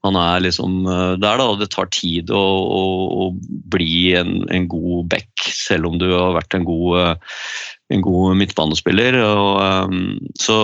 [0.07, 0.83] han er liksom
[1.23, 1.39] der.
[1.39, 2.83] da, Det tar tid å, å,
[3.23, 3.29] å
[3.71, 7.23] bli en, en, god back, selv om du har vært en god,
[7.95, 9.21] en god midtbanespiller.
[9.23, 9.95] Og,
[10.43, 10.59] så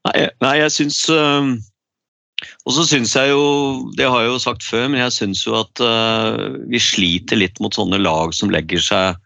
[0.00, 1.02] Nei, nei jeg syns
[2.64, 3.42] og så syns jeg jo,
[3.98, 7.60] det har jeg jo sagt før, men jeg syns jo at uh, vi sliter litt
[7.60, 9.18] mot sånne lag som legger seg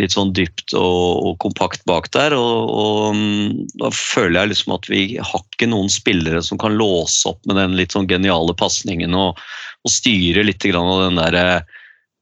[0.00, 2.34] litt sånn dypt og, og kompakt bak der.
[2.36, 6.78] Og, og um, da føler jeg liksom at vi har ikke noen spillere som kan
[6.78, 9.40] låse opp med den litt sånn geniale pasningen og,
[9.84, 11.44] og styre litt av den derre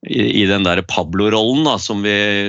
[0.06, 2.04] i, i den der Pablo-rollen som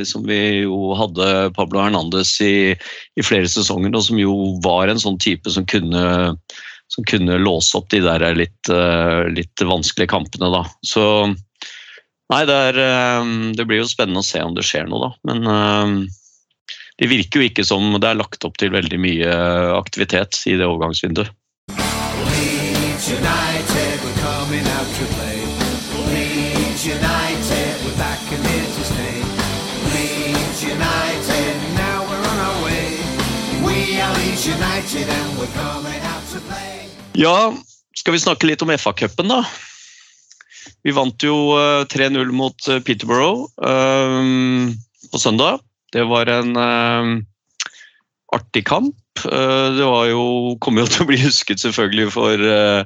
[0.05, 2.75] som vi jo hadde Pablo Hernandez i,
[3.17, 6.35] i flere sesonger, og som jo var en sånn type som kunne,
[6.89, 10.49] som kunne låse opp de der litt, eh, litt vanskelige kampene.
[10.53, 10.63] Da.
[10.81, 15.09] Så nei, det, er, eh, det blir jo spennende å se om det skjer noe,
[15.09, 15.11] da.
[15.29, 15.93] Men eh,
[16.99, 19.35] det virker jo ikke som det er lagt opp til veldig mye
[19.77, 21.35] aktivitet i det overgangsvinduet.
[23.09, 25.39] United, we're coming out to play.
[26.13, 28.59] Leeds United, we're back and
[35.39, 35.78] we're on
[37.17, 37.53] Ja,
[37.97, 39.41] skal vi snakke litt om FA-cupen, da?
[40.85, 44.71] Vi vant jo eh, 3-0 mot eh, Peterborough um,
[45.11, 45.63] på søndag.
[45.93, 47.11] Det var en um,
[48.35, 48.95] artig kamp.
[49.25, 50.23] Uh, det var jo,
[50.63, 52.85] kommer jo til å bli husket selvfølgelig for uh,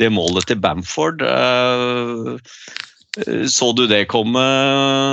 [0.00, 1.22] det målet til Bamford.
[1.22, 2.34] Eh,
[3.26, 4.44] eh, Så du det komme,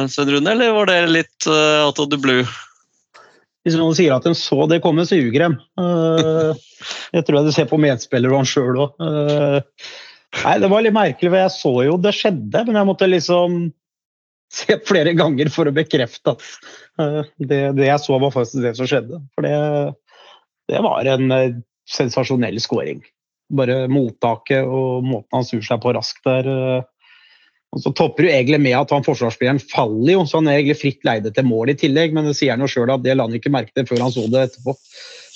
[0.10, 2.46] Svein Rune, eller var det litt uh, out of the blue?
[3.62, 5.50] Hvis noen sier at de så det komme, så ljuger de.
[5.78, 6.54] Uh,
[7.14, 9.04] Jeg tror jeg du ser på medspillerne sjøl òg.
[10.42, 13.58] Nei, det var litt merkelig, for jeg så jo det skjedde, men jeg måtte liksom
[14.52, 16.46] se flere ganger for å bekrefte at
[17.00, 19.22] uh, det, det jeg så, var faktisk det som skjedde.
[19.36, 19.56] For det,
[20.72, 23.04] det var en eh, sensasjonell scoring.
[23.52, 26.48] Bare mottaket og måten han snur seg på raskt der.
[27.72, 30.82] Og så topper du egentlig med at han forsvarsspilleren faller jo, så han er egentlig
[30.82, 33.28] fritt leide til mål i tillegg, men det sier han jo sjøl at det la
[33.30, 34.76] han ikke merke til før han så det etterpå.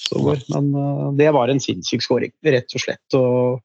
[0.05, 0.19] Så,
[0.51, 3.17] men uh, det var en sinnssyk skåring, rett og slett.
[3.17, 3.63] og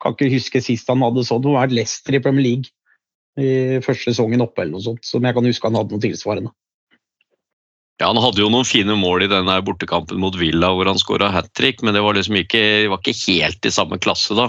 [0.00, 1.42] kan ikke huske sist han hadde sånn.
[1.44, 2.72] Det var vært Leicester i Premier League
[3.40, 6.54] i første sesongen oppe, eller noe sånt, som jeg kan huske han hadde noe tilsvarende.
[8.00, 11.28] Ja, Han hadde jo noen fine mål i denne bortekampen mot Villa hvor han skåra
[11.34, 14.46] hat trick, men det var liksom ikke, var ikke helt i samme klasse da.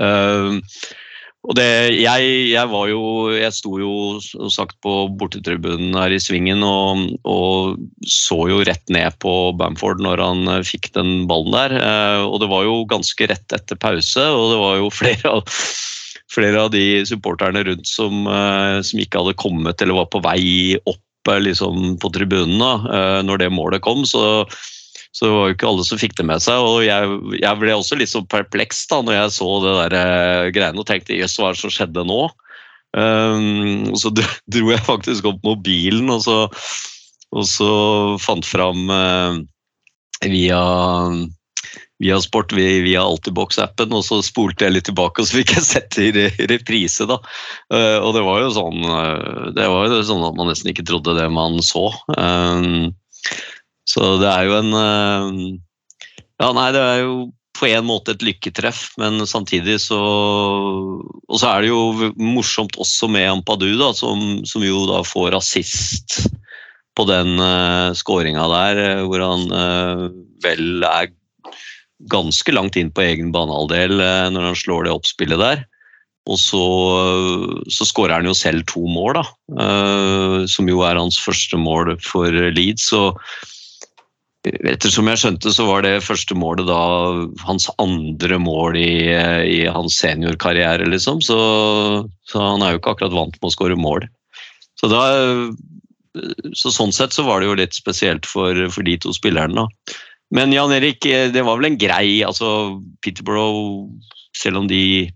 [0.00, 0.56] Eh,
[1.48, 1.64] og det,
[1.96, 7.06] jeg, jeg var jo Jeg sto jo som sagt på bortetribunen her i svingen og,
[7.24, 11.74] og så jo rett ned på Bamford når han eh, fikk den ballen der.
[11.80, 15.60] Eh, og det var jo ganske rett etter pause, og det var jo flere av
[16.28, 20.76] flere av de supporterne rundt som, eh, som ikke hadde kommet eller var på vei
[20.84, 24.04] opp liksom, på tribunen da, når det målet kom.
[24.08, 24.44] Så,
[25.18, 26.62] så det var jo ikke alle som fikk det med seg.
[26.62, 30.50] Og jeg, jeg ble også litt så perpleks da når jeg så det der eh,
[30.54, 32.20] greiene og tenkte jøss, hva er det som skjedde nå?
[32.94, 34.12] Um, og så
[34.54, 36.36] dro jeg faktisk opp mobilen og så,
[37.34, 37.72] og så
[38.22, 39.42] fant fram eh,
[40.30, 40.62] via
[41.98, 45.98] via Sport via, Altibox-appen, og så spolte jeg litt tilbake, og så fikk jeg sett
[45.98, 47.08] det i reprise.
[47.10, 47.18] da.
[47.74, 50.86] Eh, og det var jo sånn eh, det var jo sånn at man nesten ikke
[50.86, 51.88] trodde det man så.
[53.88, 55.58] Så det er jo en eh,
[56.38, 57.16] Ja, nei, det er jo
[57.58, 63.08] på en måte et lykketreff, men samtidig så Og så er det jo morsomt også
[63.10, 66.20] med Ampadu, da, som, som jo da får assist
[66.98, 70.08] på den uh, skåringa der, eh, hvor han uh,
[70.42, 71.12] vel er
[72.10, 75.62] ganske langt inn på egen banehalvdel uh, når han slår det oppspillet der.
[76.28, 76.64] Og så,
[77.72, 79.24] så skårer han jo selv to mål, da.
[79.64, 82.90] eh, som jo er hans første mål for Leeds.
[82.96, 83.16] Og
[84.68, 86.80] ettersom jeg skjønte, så var det første målet da
[87.46, 88.92] hans andre mål i,
[89.48, 91.22] i hans seniorkarriere, liksom.
[91.24, 91.38] Så,
[92.28, 94.08] så han er jo ikke akkurat vant med å skåre mål.
[94.78, 95.02] Så da
[96.56, 99.64] så sånn sett så var det jo litt spesielt for, for de to spillerne.
[99.64, 99.96] da.
[100.34, 103.88] Men Jan Erik, det var vel en grei altså Peterborough,
[104.36, 105.08] selv om de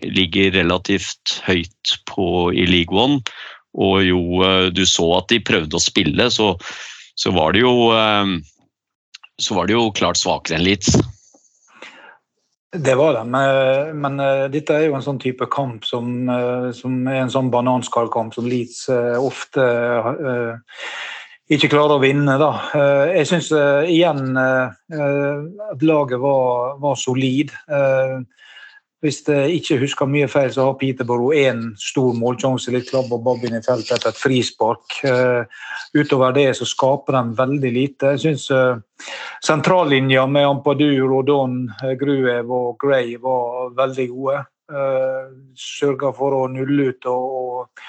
[0.00, 3.20] ligger relativt høyt på, i League One,
[3.74, 4.20] og jo
[4.72, 6.54] du så at de prøvde å spille, så,
[7.20, 8.32] så var det jo eh,
[9.40, 10.94] så var det jo klart svakere enn Leeds.
[12.74, 16.70] Det var det, men, men eh, dette er jo en sånn type kamp som, eh,
[16.74, 20.56] som er en sånn bananskallkamp som Leeds eh, ofte uh,
[21.52, 22.36] ikke klarer å vinne.
[22.40, 22.50] Da.
[23.12, 23.50] Jeg syns
[23.90, 25.42] igjen eh, eh,
[25.74, 27.52] at laget var, var solid.
[27.68, 28.22] Eh,
[29.04, 33.20] Hvis jeg ikke husker mye feil, så har Peterborough én stor målsjanse, litt klabb og
[33.26, 34.96] babb inn i feltet etter et frispark.
[35.04, 35.44] Uh,
[35.92, 38.14] Utover det så skaper de veldig lite.
[38.14, 38.46] Jeg syns
[39.44, 44.40] sentrallinja med Ampadur, Odon, eh, Gruev og Gray var veldig gode.
[44.72, 47.84] Uh, Sørga for å nulle ut og, og,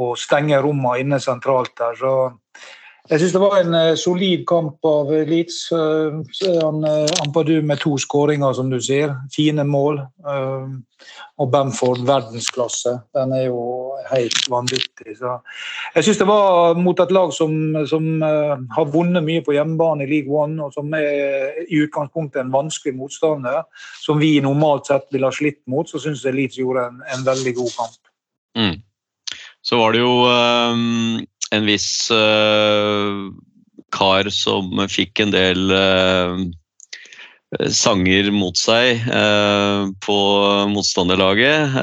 [0.00, 2.00] og stenge rommene inne sentralt der.
[2.00, 2.14] Så
[3.10, 5.58] jeg syns det var en eh, solid kamp av Leeds.
[5.72, 6.16] Eh,
[6.48, 9.14] er han, eh, Ampadu med to skåringer, som du sier.
[9.34, 10.00] Fine mål.
[10.02, 10.76] Eh,
[11.38, 12.96] og Bamford verdensklasse.
[13.14, 13.60] Den er jo
[14.10, 15.18] helt vanvittig.
[15.18, 15.36] Så
[15.94, 17.52] jeg syns det var mot et lag som,
[17.86, 22.42] som eh, har vunnet mye på hjemmebane i League One, og som er i utgangspunktet
[22.42, 23.62] en vanskelig motstander,
[24.02, 27.24] som vi normalt sett ville ha slitt mot, så syns jeg Leeds gjorde en, en
[27.26, 28.02] veldig god kamp.
[28.56, 28.78] Mm.
[29.60, 30.78] så var det jo eh,
[31.54, 33.30] en viss uh,
[33.94, 36.40] kar som fikk en del uh,
[37.70, 40.16] sanger mot seg uh, på
[40.72, 41.76] motstanderlaget.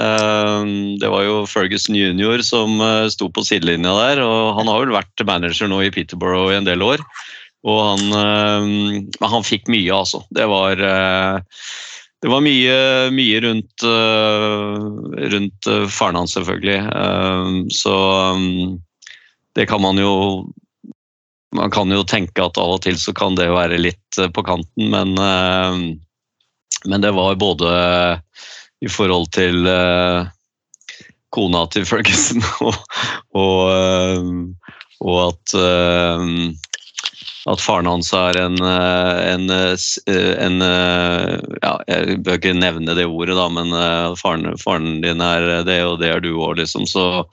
[1.00, 2.44] Det var jo Ferguson jr.
[2.46, 6.52] som uh, sto på sidelinja der, og han har vel vært manager nå i Peterborough
[6.52, 7.04] i en del år.
[7.64, 10.20] Og han, han fikk mye, altså.
[10.36, 12.74] Det var det var mye,
[13.16, 13.86] mye rundt,
[15.32, 17.72] rundt faren hans, selvfølgelig.
[17.72, 17.94] Så
[19.56, 20.50] det kan man jo
[21.56, 24.42] Man kan jo tenke at av og til så kan det være litt eh, på
[24.42, 25.76] kanten, men, eh,
[26.90, 27.70] men det var både
[28.82, 30.26] i forhold til eh,
[31.30, 32.82] kona til Ferguson og,
[33.38, 34.26] og,
[35.06, 35.56] og at
[37.54, 43.50] at faren hans er en, en, en, Ja, jeg bør ikke nevne det ordet, da,
[43.52, 43.76] men
[44.18, 46.88] faren, faren din er det, og det er du òg, liksom.
[46.88, 47.26] Så,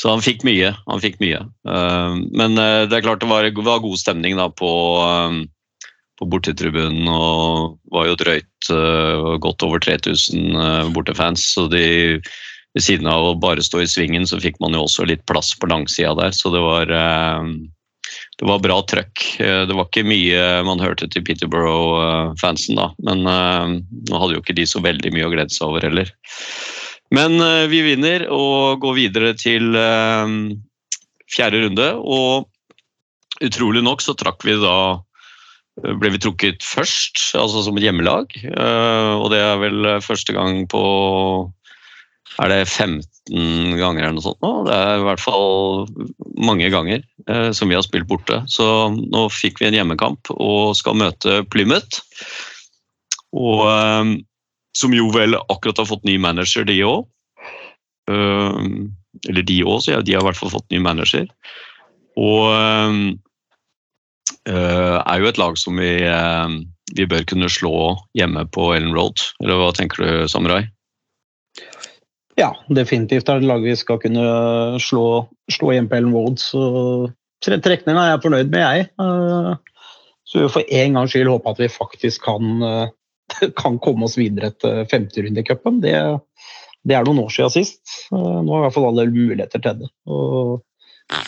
[0.00, 0.72] så han fikk mye.
[0.88, 1.42] Han fikk mye.
[1.68, 4.70] Eh, Men eh, det er klart det var, god stemning da på,
[5.04, 5.42] eh,
[6.20, 11.44] på bortetribunen, og var jo drøyt eh, godt over 3000 eh, bortefans.
[11.54, 11.84] Så de
[12.72, 15.52] ved siden av å bare stå i svingen, så fikk man jo også litt plass
[15.60, 17.50] på langsida der, så det var eh,
[18.40, 19.20] det var bra trøkk.
[19.38, 24.66] Det var ikke mye man hørte til Peterborough-fansen da, men nå hadde jo ikke de
[24.68, 26.10] så veldig mye å glede seg over heller.
[27.12, 30.34] Men eh, vi vinner og går videre til eh,
[31.32, 32.48] fjerde runde, og
[33.44, 34.76] utrolig nok så trakk vi da
[35.82, 38.32] eh, ble vi trukket først, altså som et hjemmelag.
[38.32, 40.84] Og det er vel første gang på
[42.40, 44.52] Er det 15 ganger eller noe sånt nå?
[44.64, 45.84] Det er i hvert fall
[46.40, 47.02] mange ganger
[47.52, 48.40] som vi har spilt borte.
[48.48, 48.64] Så
[48.96, 52.00] nå fikk vi en hjemmekamp og skal møte Plymouth.
[53.36, 53.68] Og
[54.76, 57.06] som jo vel akkurat har fått ny manager, de òg.
[58.08, 61.26] eller de òg, så ja, de har i hvert fall fått ny manager.
[62.18, 62.48] Og
[64.48, 66.48] eh, er jo et lag som vi, eh,
[66.96, 69.20] vi bør kunne slå hjemme på Ellen Road.
[69.42, 70.64] Eller hva tenker du, Samurai?
[72.40, 74.24] Ja, definitivt er det lag vi skal kunne
[74.80, 76.40] slå, slå hjemme på Ellen Road.
[76.40, 77.12] Så
[77.44, 78.88] tre- trekningen er jeg fornøyd med, jeg.
[78.98, 79.52] Eh,
[80.32, 82.88] Så vi for en gangs skyld håper at vi faktisk kan, eh,
[83.62, 85.80] kan komme oss videre til femterunde i cupen.
[85.84, 85.94] Det,
[86.88, 87.82] det er noen år siden sist.
[88.12, 89.90] Eh, Nå har i hvert fall alle muligheter til det.
[90.10, 90.62] Og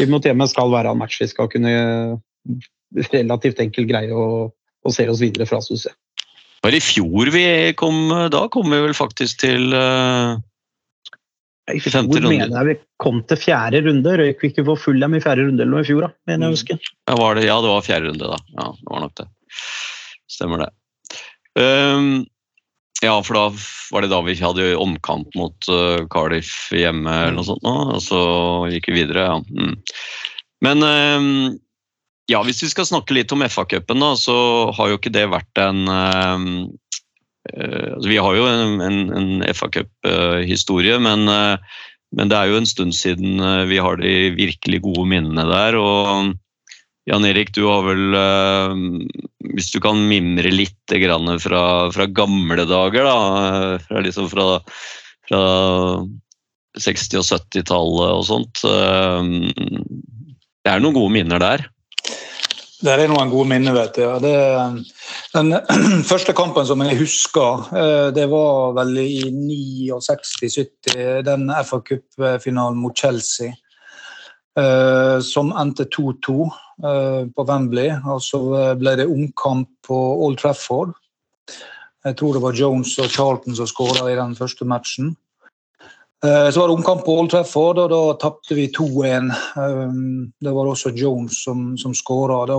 [0.01, 1.75] hjemme skal være en match vi skal kunne
[3.13, 5.97] relativt enkelt greie å, å se oss videre fra, syns jeg.
[6.65, 7.97] Det var i fjor vi kom
[8.33, 10.39] Da kom vi vel faktisk til uh,
[11.69, 12.23] I fjor runde.
[12.31, 14.15] mener jeg vi kom til fjerde runde.
[14.21, 16.55] Røyk vi ikke for full i fjerde runde eller noe i fjor, da, mener jeg
[16.55, 16.79] å huske.
[17.11, 18.41] ja, ja, det var fjerde runde, da.
[18.57, 19.29] Ja, det var nok det.
[20.31, 20.71] Stemmer det.
[21.59, 22.25] Ehm,
[23.03, 23.45] ja, for da
[23.93, 28.23] var det da vi hadde omkamp mot uh, Cardiff hjemme eller noe sånt og så
[28.73, 29.39] gikk vi videre, ja.
[29.43, 29.75] Mm.
[30.65, 31.29] Men um,
[32.31, 34.37] ja, hvis vi skal snakke litt om FA-cupen, da, så
[34.75, 36.47] har jo ikke det vært en um,
[37.45, 41.83] altså Vi har jo en, en, en FA-cup-historie, men, uh,
[42.17, 45.77] men det er jo en stund siden vi har de virkelig gode minnene der.
[45.77, 46.33] og
[47.05, 48.75] Jan Erik, du har vel eh,
[49.55, 50.95] Hvis du kan mimre litt
[51.45, 53.19] fra, fra gamle dager, da.
[53.75, 54.61] eh, Fra, liksom fra,
[55.29, 55.43] fra
[56.81, 58.65] 60- og 70-tallet og sånt.
[58.65, 59.23] eh,
[60.65, 61.67] Det er noen gode minner der.
[62.85, 64.05] Det er noen gode minner, vet du.
[64.21, 64.33] Det,
[65.37, 65.55] den
[66.11, 67.69] første kampen som jeg husker,
[68.17, 73.53] det var vel i 69-70, den FA Cup-finalen mot Chelsea.
[74.59, 76.37] Eh, Som endte 2-2
[76.85, 77.91] eh, på Wembley.
[78.05, 78.41] Og så
[78.81, 80.95] ble det omkamp på Old Trafford.
[82.05, 85.15] Jeg tror det var Jones og Charlton som skåra i den første matchen.
[86.25, 89.33] Eh, Så var det omkamp på Old Trafford, og da tapte vi 2-1.
[89.57, 92.47] Um, Det var også Jones som, som skåra.
[92.47, 92.57] Det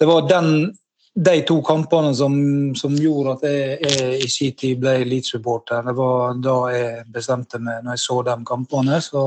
[0.00, 0.76] det var den,
[1.14, 2.34] de to kampene som,
[2.74, 5.84] som gjorde at jeg, jeg i sin tid ble Leeds-supporter.
[5.86, 8.98] Det var da jeg bestemte meg når jeg så de kampene.
[9.04, 9.26] Så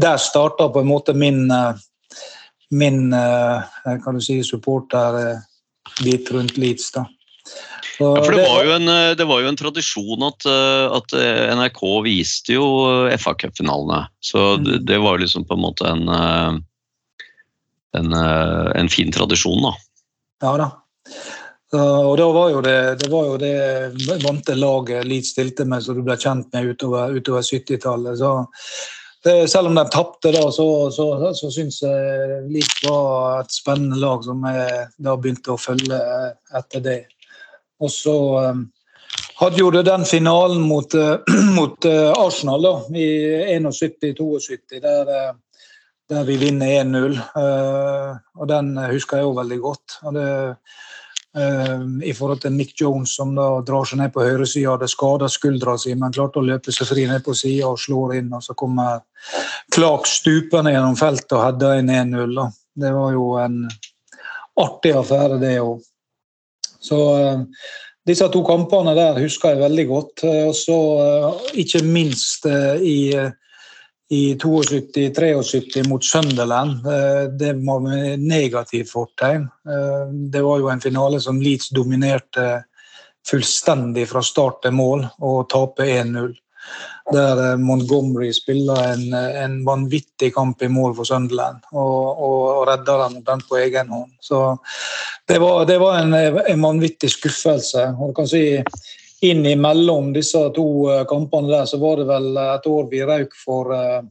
[0.00, 1.82] der starta på en måte min, eh,
[2.72, 6.90] min eh, kan du si, supporterbit rundt Leeds.
[6.96, 7.04] da.
[8.00, 11.52] Ja, for det var en, eh, det var jo en tradisjon at, eh, at eh,
[11.60, 14.06] NRK viste jo eh, FA-cupfinalene.
[14.24, 16.52] Så det, det var liksom på en måte en, eh,
[18.00, 19.76] en, eh, en fin tradisjon, da.
[20.42, 20.70] Ja da.
[21.72, 25.96] Og da var jo det, det var jo det vante laget Leeds stilte med, som
[25.96, 28.18] du ble kjent med utover, utover 70-tallet.
[28.20, 28.32] Så
[29.24, 31.06] det, selv om de tapte da, så, så,
[31.38, 36.02] så syns jeg Leeds var et spennende lag som jeg da begynte å følge
[36.60, 36.98] etter det.
[37.80, 38.18] Og så
[39.40, 41.18] hadde jo det den finalen mot, eh,
[41.58, 43.08] mot eh, Arsenal da, i
[43.56, 45.32] 71-72, der, eh,
[46.10, 47.18] der vi vinner 1-0.
[47.18, 49.98] Eh, og Den husker jeg òg veldig godt.
[50.06, 50.80] Og det, eh,
[51.32, 55.78] I forhold til Nick Jones, som da drar seg ned på høyresida, Det skader skuldra
[55.80, 58.28] si, men klarte å løpe seg fri ned på sida og slår inn.
[58.36, 59.00] og Så kommer
[59.72, 62.36] Clark stupende gjennom feltet og header inn 1-0.
[62.76, 63.56] Det var jo en
[64.60, 65.80] artig affære, det òg.
[66.82, 67.40] Så eh,
[68.08, 70.24] disse to kampene der husker jeg veldig godt.
[70.26, 71.28] Eh, Og så eh,
[71.64, 72.98] ikke minst eh, i,
[74.12, 76.86] i 72-73 mot Sunderland.
[76.86, 79.42] Eh, Det var med negativt fortegn.
[79.42, 82.64] Eh, Det var jo en finale som Leeds dominerte
[83.30, 86.34] fullstendig fra start til mål og taper 1-0.
[87.12, 93.08] Der eh, Montgomery spiller en, en vanvittig kamp i mål for Sunderland og, og, redder
[93.08, 94.12] dem den på egen hånd.
[94.20, 94.58] Så
[95.28, 97.88] det var, det var en, en vanvittig skuffelse.
[97.96, 98.44] Og du kan si
[99.22, 103.70] Innimellom disse to eh, kampene der, så var det vel et år vi røyk for
[103.76, 104.02] eh,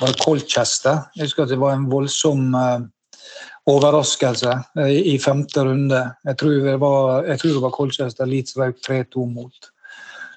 [0.00, 1.06] var Colchester.
[1.14, 2.86] Jeg husker at det var en voldsom eh,
[3.70, 6.00] overraskelse eh, i femte runde.
[6.26, 9.70] Jeg tror det var, tror det var Colchester Leeds røyk 3-2 mot.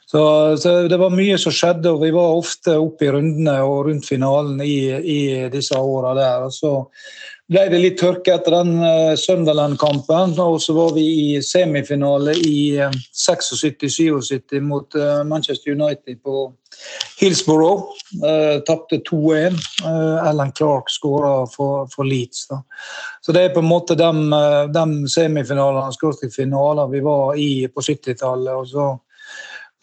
[0.08, 0.22] Så,
[0.56, 4.08] så det var mye som skjedde, og vi var ofte oppe i rundene og rundt
[4.08, 5.20] finalen i, i
[5.52, 6.46] disse åra der.
[6.48, 6.72] Og så
[7.48, 12.60] ble det litt tørke etter den uh, Sunderland-kampen, og så var vi i semifinale i
[12.82, 16.50] uh, 76-77 mot uh, Manchester United på
[17.22, 17.88] Hillsborough.
[18.20, 19.56] Uh, Tapte 2-1.
[19.86, 22.48] Uh, Alan Clark skåra for, for Leeds.
[22.52, 22.62] Da.
[23.24, 24.12] Så det er på en måte de,
[24.76, 28.54] de semifinalene og finaler vi var i på 70-tallet.
[28.54, 28.92] og så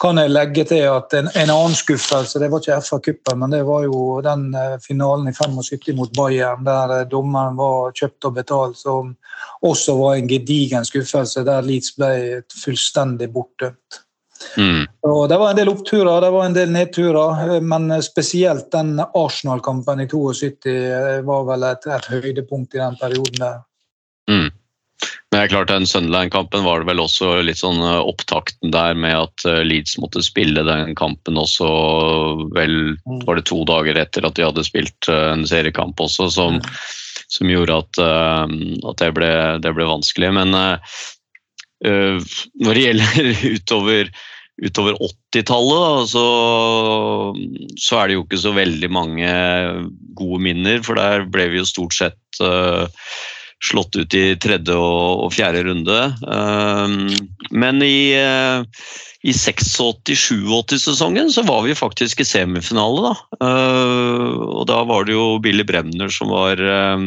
[0.04, 3.62] kan jeg legge til at en, en annen skuffelse, det var ikke FA-cupen, men det
[3.64, 8.34] var jo den eh, finalen i 75 mot Bayern, der eh, dommeren var kjøpt og
[8.36, 9.14] betalt, som
[9.64, 14.02] også var en gedigen skuffelse, der Leeds ble fullstendig bortdømt.
[14.58, 14.84] Mm.
[15.08, 18.98] Og det var en del oppturer, det var en del nedturer, eh, men spesielt den
[19.00, 23.62] Arsenal-kampen i 72 eh, var vel et, et høydepunkt i den perioden der.
[24.30, 24.52] Mm.
[25.34, 28.94] Men det er klart den Sunderland-kampen var det vel også litt sånn eh, opptakten der
[28.94, 31.66] med at eh, Leeds måtte spille den kampen også
[32.54, 32.94] vel
[33.26, 36.62] var det to dager etter at de hadde spilt eh, en seriekamp også, som,
[37.34, 40.30] som gjorde at, at det, ble, det ble vanskelig.
[40.38, 40.78] Men når
[42.78, 44.14] det gjelder utover
[44.62, 46.26] utover 80-tallet, så,
[47.74, 49.26] så er det jo ikke så veldig mange
[50.14, 52.86] gode minner, for der ble vi jo stort sett eh,
[53.64, 56.14] slått ut i tredje og, og fjerde runde.
[56.26, 57.08] Um,
[57.54, 58.64] men i, uh,
[59.24, 63.14] i 86-87-sesongen så var vi faktisk i semifinale, da.
[63.40, 67.04] Uh, og da var det jo Billy Bremner som var, um,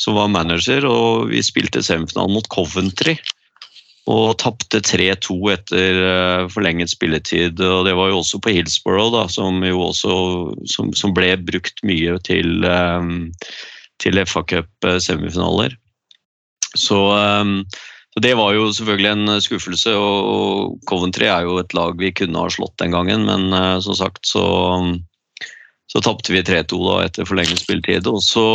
[0.00, 3.16] som var manager, og vi spilte semifinalen mot Coventry.
[4.10, 7.60] Og tapte 3-2 etter forlenget spilletid.
[7.62, 10.10] og Det var jo også på Hillsborough, da, som, også,
[10.66, 12.66] som, som ble brukt mye til
[14.02, 15.76] til FA Cup-semifinaler.
[16.78, 17.60] Så, um,
[18.14, 22.44] så, det var jo selvfølgelig en skuffelse, og Coventry er jo et lag vi kunne
[22.44, 24.44] ha slått den gangen, men uh, som sagt så,
[25.92, 28.08] så tapte vi 3-2 da etter forlenget spilletid.
[28.08, 28.46] Og så,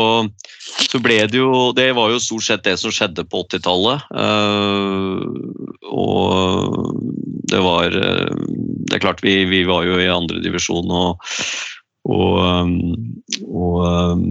[0.90, 4.10] så, ble det jo Det var jo stort sett det som skjedde på 80-tallet.
[4.18, 5.22] Uh,
[5.88, 6.94] og
[7.48, 11.30] det var Det er klart, vi, vi var jo i andredivisjon og
[12.08, 12.72] og,
[13.48, 14.22] og,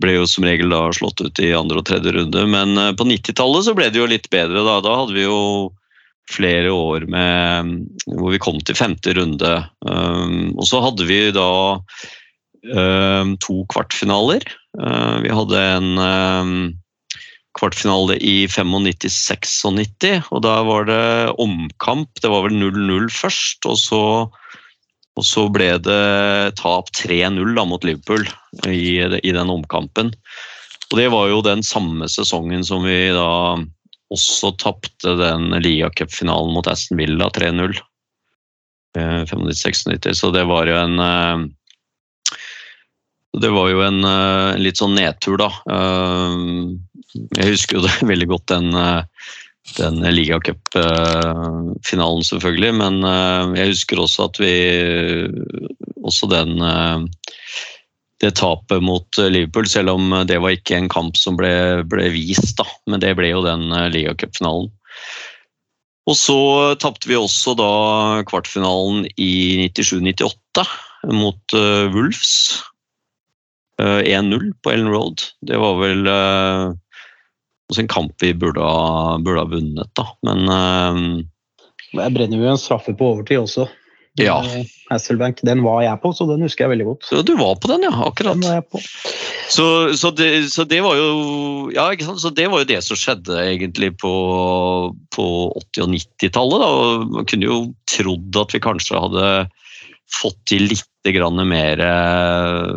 [0.00, 2.44] ble jo som regel da slått ut i andre og tredje runde.
[2.52, 4.64] Men eh, på 90-tallet så ble det jo litt bedre.
[4.66, 5.40] Da, da hadde vi jo
[6.32, 7.76] flere år med,
[8.08, 9.52] hvor vi kom til femte runde.
[9.86, 11.76] Og så hadde vi da
[13.38, 14.42] to kvartfinaler.
[15.22, 16.72] Vi hadde en
[17.56, 21.04] kvartfinale i 95-96, og da var det
[21.42, 22.10] omkamp.
[22.20, 24.02] Det var vel 0-0 først, og så
[25.16, 28.26] og så ble det tap 3-0 mot Liverpool
[28.68, 30.12] i, i, den omkampen.
[30.90, 33.56] Og det var jo den samme sesongen som vi da
[34.12, 37.78] også tapte den ligacupfinalen mot Aston Villa 3-0.
[38.96, 41.46] 95-96, eh, så det var jo en eh,
[43.36, 45.50] det var jo en, en eh, litt sånn nedtur, da.
[47.36, 48.70] Jeg husker jo det veldig godt den
[49.74, 52.72] den ligacupfinalen, selvfølgelig.
[52.80, 54.54] Men eh, jeg husker også at vi
[56.06, 56.98] Også den eh,
[58.22, 62.56] det tapet mot Liverpool, selv om det var ikke en kamp som ble, ble vist,
[62.56, 62.64] da.
[62.88, 64.70] Men det ble jo den eh, ligacupfinalen.
[66.06, 66.38] Og så
[66.78, 70.62] tapte vi også da kvartfinalen i 97-98
[71.10, 71.42] mot
[71.92, 72.62] Wolves.
[73.82, 75.18] Uh, 1-0 på Ellen Road.
[75.42, 76.06] Det var vel
[77.70, 80.06] også en kamp vi burde ha, burde ha vunnet, da.
[80.26, 81.26] Men,
[81.96, 83.66] Jeg brenner jo en straffe på overtid også.
[84.16, 84.38] Ja.
[84.40, 87.08] Eh, Hasselbank, den var jeg på, så den husker jeg veldig godt.
[87.08, 87.92] Så du var på den, ja.
[88.06, 88.38] Akkurat.
[88.38, 88.80] Den var jeg på.
[89.52, 89.66] Så,
[89.98, 91.10] så, det, så det var jo
[91.74, 92.22] Ja, ikke sant?
[92.22, 94.14] Så det var jo det som skjedde egentlig på,
[95.14, 95.26] på
[95.76, 96.66] 80- og 90-tallet.
[97.12, 97.60] Man kunne jo
[97.90, 99.30] trodd at vi kanskje hadde
[100.16, 100.84] fått til litt
[101.46, 102.70] mer eh,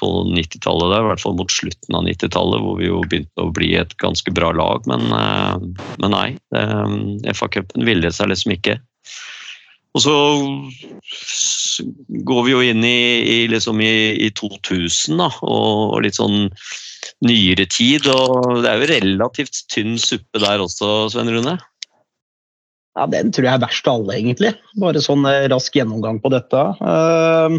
[0.00, 3.52] på 90-tallet, der, i hvert fall mot slutten av 90-tallet, hvor vi jo begynte å
[3.54, 4.86] bli et ganske bra lag.
[4.90, 6.28] Men, eh, men nei,
[7.36, 8.80] FA-cupen ville seg liksom ikke.
[9.90, 10.16] Og så
[12.26, 16.46] går vi jo inn i, i, liksom i, i 2000 da, og, og litt sånn
[17.26, 18.06] nyere tid.
[18.12, 21.58] Og det er jo relativt tynn suppe der også, Svein Rune?
[22.98, 24.54] Ja, Den tror jeg er verst av alle, egentlig.
[24.82, 26.64] Bare sånn eh, rask gjennomgang på dette.
[26.82, 27.58] Uh,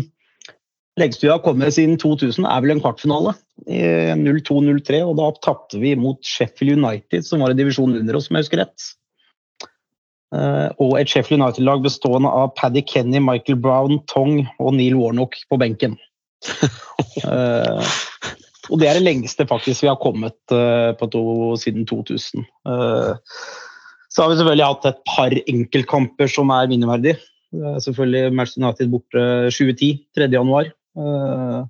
[1.01, 3.33] Lengst vi har kommet siden 2000 er vel en kvartfinale.
[3.69, 3.81] i
[4.17, 8.37] 0-2-0-3, og da tapte vi mot Sheffield United, som var i divisjonen under oss, om
[8.37, 8.87] jeg husker rett.
[10.31, 15.37] Eh, og et Sheffield United-lag bestående av Paddy Kenny, Michael Brown, Tong og Neil Warnock
[15.49, 15.97] på benken.
[17.27, 17.89] Eh,
[18.71, 21.23] og det er det lengste faktisk vi har kommet eh, på to,
[21.59, 22.45] siden 2000.
[22.71, 23.41] Eh,
[24.07, 29.25] så har vi selvfølgelig hatt et par enkeltkamper som er er selvfølgelig Manchester United borte
[29.51, 30.71] 2010, 3.
[30.97, 31.61] Eh,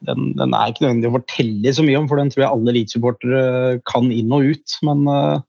[0.00, 2.72] Den, den er ikke nødvendig å fortelle så mye om, for den tror jeg alle
[2.72, 4.76] Leeds-supportere kan inn og ut.
[4.86, 5.42] Men eh,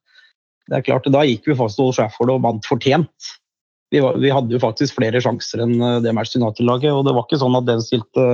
[0.67, 3.29] det er klart, da gikk vi fast til Old Trafford og vant fortjent.
[3.95, 7.15] Vi, var, vi hadde jo faktisk flere sjanser enn eh, det Manchester United-laget, og det
[7.15, 8.27] var ikke sånn at den stilte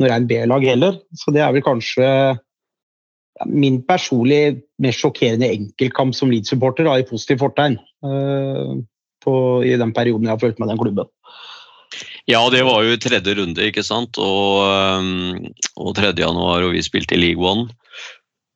[0.00, 0.96] noe rein B-lag heller.
[1.20, 7.44] Så det er vel kanskje ja, min personlig mest sjokkerende enkeltkamp som Leeds-supporter, i positiv
[7.44, 7.76] fortegn.
[8.08, 8.80] uh,
[9.22, 9.34] på,
[9.68, 11.12] I den perioden jeg har fulgt med den klubben.
[12.30, 14.18] Ja, det var jo tredje runde, ikke sant.
[14.22, 16.12] Og, um, og 3.
[16.22, 17.66] januar, og vi spilte i League One.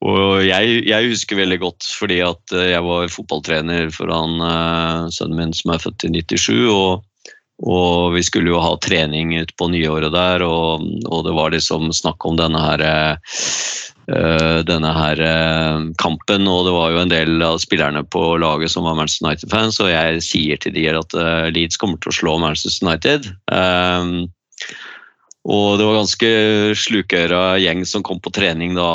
[0.06, 5.06] Og jeg, jeg husker veldig godt fordi at eh, jeg var fotballtrener for han eh,
[5.16, 6.68] sønnen min som er født i 97.
[6.68, 7.06] og
[7.64, 11.88] og vi skulle jo ha trening ut på nyåret der, og, og det var liksom
[11.96, 17.40] snakk om denne her eh, denne her eh, kampen, og det var jo en del
[17.46, 21.48] av spillerne på laget som var Manchester United-fans, og jeg sier til de at eh,
[21.56, 23.30] Leeds kommer til å slå Manchester United.
[25.46, 26.28] Og det var ganske
[26.74, 28.88] slukøra gjeng som kom på trening da.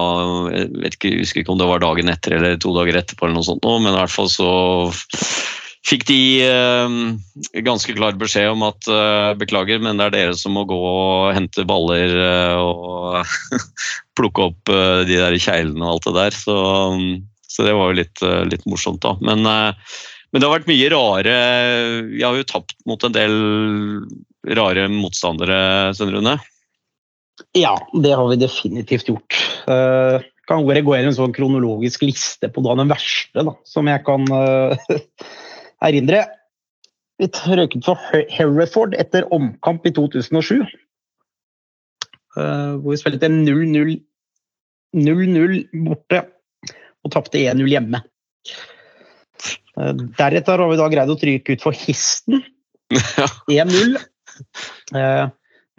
[0.52, 3.48] Jeg ikke, husker ikke om det var dagen etter eller to dager etterpå, eller noe
[3.48, 4.52] sånt, men i hvert fall så
[5.88, 6.96] fikk de eh,
[7.66, 11.34] ganske klar beskjed om at eh, beklager, men det er dere som må gå og
[11.36, 13.26] hente baller eh, og
[14.18, 14.72] plukke opp
[15.08, 16.38] de der kjeglene og alt det der.
[16.38, 16.56] Så,
[17.50, 19.16] så det var jo litt, litt morsomt, da.
[19.24, 21.36] Men, men det har vært mye rare
[22.12, 23.36] Vi har jo tapt mot en del
[24.58, 25.58] rare motstandere,
[25.98, 26.36] Svein Rune.
[27.58, 29.40] Ja, det har vi definitivt gjort.
[29.66, 34.04] Kan bare gå gjennom en sånn kronologisk liste på da den verste da, som jeg
[34.06, 34.28] kan
[35.86, 36.26] erindre.
[37.22, 40.64] Vi røyket for Her- Hereford etter omkamp i 2007.
[42.32, 43.98] Uh, hvor vi spilte 0-0
[44.96, 46.22] 0-0 borte
[47.02, 48.00] og tapte 1-0 hjemme.
[49.76, 52.42] Uh, deretter har vi da greid å trykke ut for Histen
[53.52, 54.00] 1-0.
[54.96, 55.28] Uh,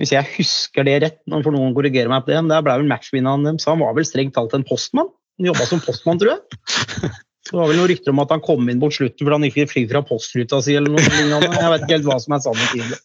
[0.01, 2.79] hvis jeg husker det rett, nå får noen korrigere meg på det, men der ble
[2.81, 3.69] vel matchvinneren deres.
[3.69, 5.11] Han var vel strengt talt en postmann?
[5.39, 7.13] Han jobba som postmann, tror jeg.
[7.43, 9.71] Det var vel noen rykter om at han kom inn mot slutten fordi han ikke
[9.71, 10.77] fikk fra postruta si.
[10.79, 11.51] eller noe lignende.
[11.59, 13.01] Jeg vet ikke helt hva som er sannhet i det.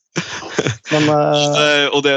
[0.92, 2.14] Men Eh, og det,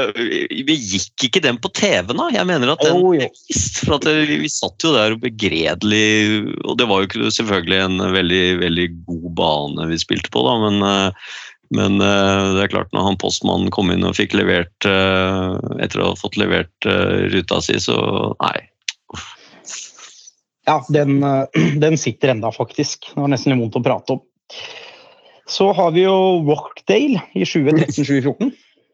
[0.67, 2.27] vi gikk ikke den på TV, da.
[2.33, 3.81] Jeg mener at den oh, vist.
[3.83, 8.89] For at vi satt jo der begredelig Og det var jo selvfølgelig en veldig, veldig
[9.07, 11.31] god bane vi spilte på, da, men, eh,
[11.77, 16.11] men eh, det er klart når han postmannen kom inn og fikk levert Etter å
[16.11, 16.89] ha fått levert
[17.33, 17.97] ruta si, så
[18.41, 18.70] nei.
[20.67, 21.45] Ja, den, eh,
[21.83, 23.11] den sitter enda, faktisk.
[23.13, 24.23] Det var nesten litt vondt å prate om.
[25.51, 26.15] Så har vi jo
[26.47, 28.51] Rockdale i 2013-2014.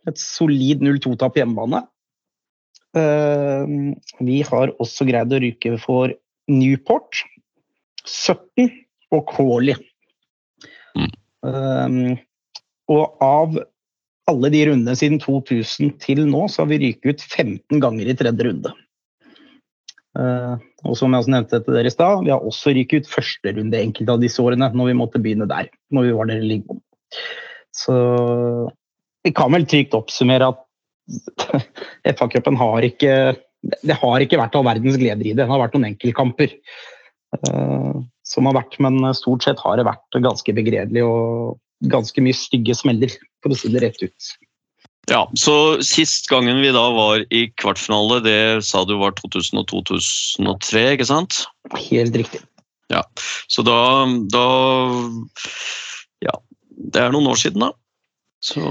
[0.08, 1.84] Et solid 0-2-tap på hjemmebane.
[2.98, 3.74] Eh,
[4.26, 6.14] Vi har også greid å ryke for
[6.48, 7.20] Newport,
[8.08, 8.72] 17
[9.14, 9.76] og Crawley.
[10.98, 11.12] Mm.
[11.52, 12.24] Eh,
[12.88, 13.58] Og av
[14.32, 18.16] alle de rundene siden 2000 til nå, så har vi ryket ut 15 ganger i
[18.16, 18.72] tredje runde.
[20.18, 20.54] Eh,
[20.88, 23.54] og som jeg også nevnte til dere i stad, vi har også ryket ut første
[23.58, 25.70] runde enkelte av disse årene, når vi måtte begynne der.
[25.92, 26.64] når vi var der i
[27.72, 27.94] Så
[29.24, 30.64] vi kan vel trygt oppsummere at
[32.18, 33.36] FA-cupen har ikke
[33.84, 35.42] det har ikke vært all verdens gleder i det.
[35.42, 40.20] Det har vært noen enkeltkamper eh, som har vært, men stort sett har det vært
[40.24, 41.58] ganske begredelig og
[41.92, 43.12] ganske mye stygge smeller,
[43.44, 44.30] for å si det rett ut.
[45.08, 51.08] Ja, så Sist gangen vi da var i kvartfinale, det sa du var 2000-2003, ikke
[51.08, 51.46] sant?
[51.78, 52.44] Helt riktig.
[52.92, 53.02] Ja,
[53.52, 53.80] Så da,
[54.32, 54.46] da
[56.78, 57.72] det er noen år siden, da.
[58.44, 58.62] Så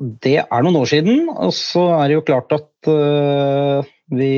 [0.00, 3.84] Det er noen år siden, og så er det jo klart at uh,
[4.16, 4.30] vi,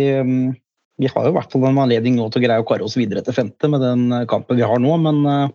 [0.98, 2.98] vi har jo i hvert fall en anledning nå til å greie å kare oss
[2.98, 5.46] videre til femte med den kampen vi har nå, men uh,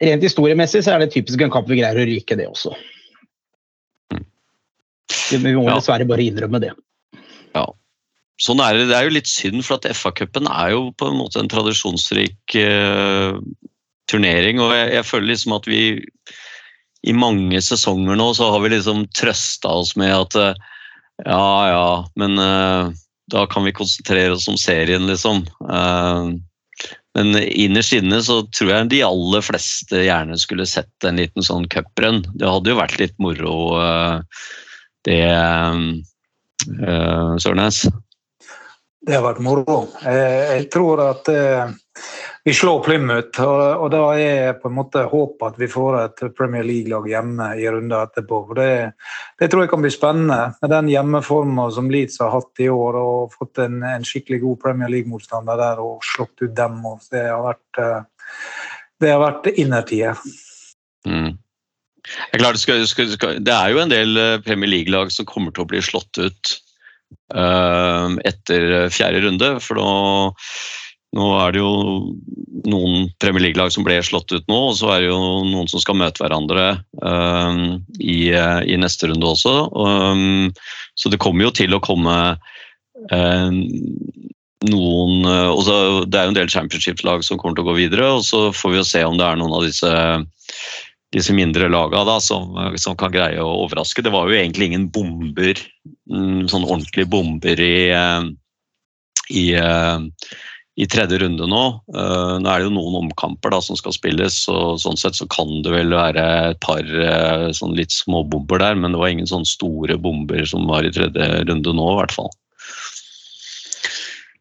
[0.00, 2.72] rent historiemessig så er det typisk en kamp vi greier å ryke, det også.
[5.40, 5.78] Vi må Ja.
[5.78, 6.72] dessverre bare innrømme det.
[8.42, 8.88] sånn er det.
[8.90, 12.56] Det er jo litt synd, for at FA-cupen er jo på en måte en tradisjonsrik
[12.58, 13.36] eh,
[14.10, 14.58] turnering.
[14.62, 15.82] Og jeg, jeg føler liksom at vi
[17.02, 20.54] i mange sesonger nå så har vi liksom trøsta oss med at eh,
[21.26, 21.86] ja ja,
[22.18, 22.90] men eh,
[23.32, 25.44] da kan vi konsentrere oss om serien, liksom.
[25.70, 26.32] Eh,
[27.12, 31.68] men innerst inne så tror jeg de aller fleste gjerne skulle sett en liten sånn
[31.70, 32.22] cuprun.
[32.40, 34.42] Det hadde jo vært litt moro, eh,
[35.08, 35.24] det,
[36.78, 37.84] uh, Sørnes.
[39.02, 39.80] Det har vært moro.
[40.06, 41.26] Eh, Jeg tror at
[42.44, 46.64] vi slår Plymouth, og da er på en måte håpet at vi får et Premier
[46.66, 48.40] League-lag hjemme i runder etterpå.
[48.58, 48.68] Det,
[49.38, 52.98] det tror jeg kan bli spennende, med den hjemmeforma som Leeds har hatt i år,
[52.98, 56.82] og fått en, en skikkelig god Premier League-motstander der og slått ut dem.
[57.10, 57.82] Det har vært,
[59.02, 60.26] det har vært innertier.
[61.06, 61.41] Mm.
[62.02, 65.28] Det, er klart, skal, skal, skal, det er jo en del eh, Premier League-lag som
[65.28, 66.54] kommer til å bli slått ut
[67.36, 69.50] uh, etter fjerde runde.
[69.62, 69.92] For nå,
[71.18, 71.72] nå er det jo
[72.72, 75.82] noen Premier League-lag som ble slått ut nå, og så er det jo noen som
[75.82, 76.66] skal møte hverandre
[77.04, 79.54] uh, i, eh, i neste runde også.
[79.76, 80.50] Um,
[80.98, 82.16] så det kommer jo til å komme
[83.12, 83.50] uh,
[84.68, 88.08] noen eh, også, Det er jo en del championship-lag som kommer til å gå videre,
[88.18, 89.92] og så får vi jo se om det er noen av disse
[91.12, 94.04] disse mindre lagene da, som, som kan greie å overraske.
[94.04, 95.58] Det var jo egentlig ingen bomber,
[96.08, 98.30] mm, sånn ordentlige bomber i, eh,
[99.28, 100.06] i, eh,
[100.80, 101.62] i tredje runde nå.
[101.92, 105.28] Eh, Nå er det jo noen omkamper da, som skal spilles, og sånn sett så
[105.28, 106.80] kan det vel være et par
[107.52, 110.94] sånn litt små bomber der, men det var ingen sånn store bomber som var i
[110.96, 112.32] tredje runde nå, i hvert fall.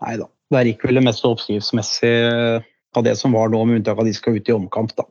[0.01, 0.31] Nei da.
[0.51, 2.15] Der gikk vel det meste oppskriftsmessig
[2.97, 4.91] av det som var nå, med unntak av de skal ut i omkamp.
[4.97, 5.05] da.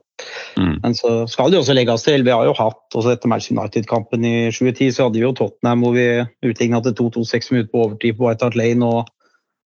[0.59, 0.75] Mm.
[0.83, 2.23] Men så skal det jo også legges til.
[2.27, 5.85] Vi har jo hatt også etter Match United-kampen i 2010, så hadde vi jo Tottenham
[5.85, 6.05] hvor vi
[6.51, 9.09] utligna til 2-2-6 minutter på overtid på White Hart Lane og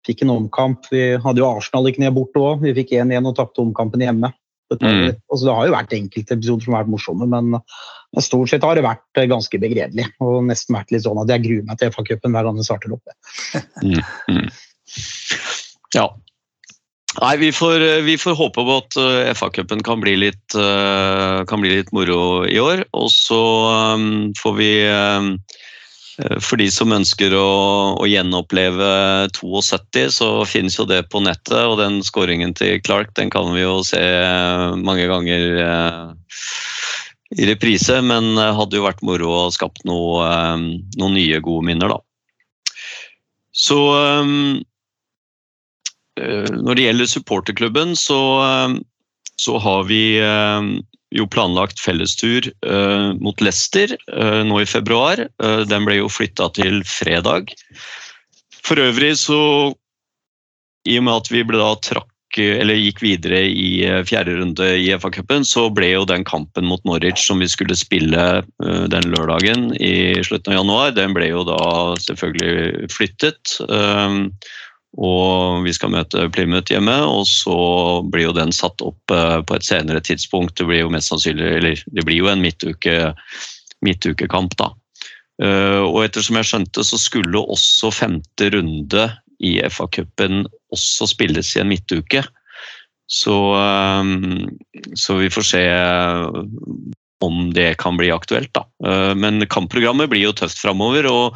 [0.09, 0.89] fikk en omkamp.
[0.93, 2.63] Vi hadde jo Arsenal ikke ned borte òg.
[2.65, 4.33] Vi fikk 1-1 og tapte omkampen hjemme.
[4.69, 5.17] Det, Mm.
[5.33, 8.63] altså, det har jo vært enkelte episoder som har vært morsomme, men, men stort sett
[8.63, 10.05] har det vært eh, ganske begredelig.
[10.21, 12.93] Og nesten vært litt sånn at jeg gruer meg til FA-cupen hver gang den starter
[12.93, 13.15] opp.
[15.97, 16.11] Ja.
[17.19, 21.63] Nei, vi får, vi får håpe på at eh, FA-cupen kan, bli litt, eh, kan
[21.65, 22.85] bli litt moro i år.
[22.95, 23.41] Og så
[24.39, 25.31] får vi eh,
[26.43, 27.49] For de som ønsker å,
[27.99, 28.91] å gjenoppleve
[29.35, 31.59] 72, så finnes jo det på nettet.
[31.65, 34.03] Og den skåringen til Clark den kan vi jo se
[34.79, 36.03] mange ganger eh,
[37.35, 37.99] i reprise.
[38.03, 40.31] Men hadde jo vært moro å skapt noe,
[40.99, 42.03] noen nye, gode minner, da.
[43.59, 44.25] Så Eh,
[46.55, 48.79] Når det gjelder supporterklubben, så, eh,
[49.39, 50.71] så har vi eh,
[51.15, 55.25] jo planlagt fellestur eh, mot Leicester eh, nå i februar.
[55.43, 57.55] Eh, Den ble jo flytta til fredag.
[58.67, 59.41] For øvrig så
[60.89, 64.67] I og med at vi ble da trakk eller gikk videre i eh, fjerde runde
[64.77, 69.09] i FA-cupen, så ble jo den kampen mot Norwich som vi skulle spille eh, den
[69.15, 71.63] lørdagen i slutten av januar, den ble jo da
[72.05, 73.57] selvfølgelig flyttet.
[74.97, 77.59] Og vi skal møte Plymouth hjemme, og så
[78.09, 80.57] blir jo den satt opp eh, på et senere tidspunkt.
[80.57, 83.13] Det blir jo mest sannsynlig, eller det blir jo en midtuke,
[83.85, 84.73] midtukekamp, da.
[85.45, 89.07] Eh, Og ettersom jeg skjønte, så skulle også femte runde
[89.45, 92.25] i FA-cupen også spilles i en midtuke.
[93.09, 94.05] Så, eh,
[94.97, 95.65] så vi får se
[97.21, 98.63] om det kan bli aktuelt, da.
[99.19, 101.09] Men kampprogrammet blir jo tøft framover.
[101.11, 101.35] og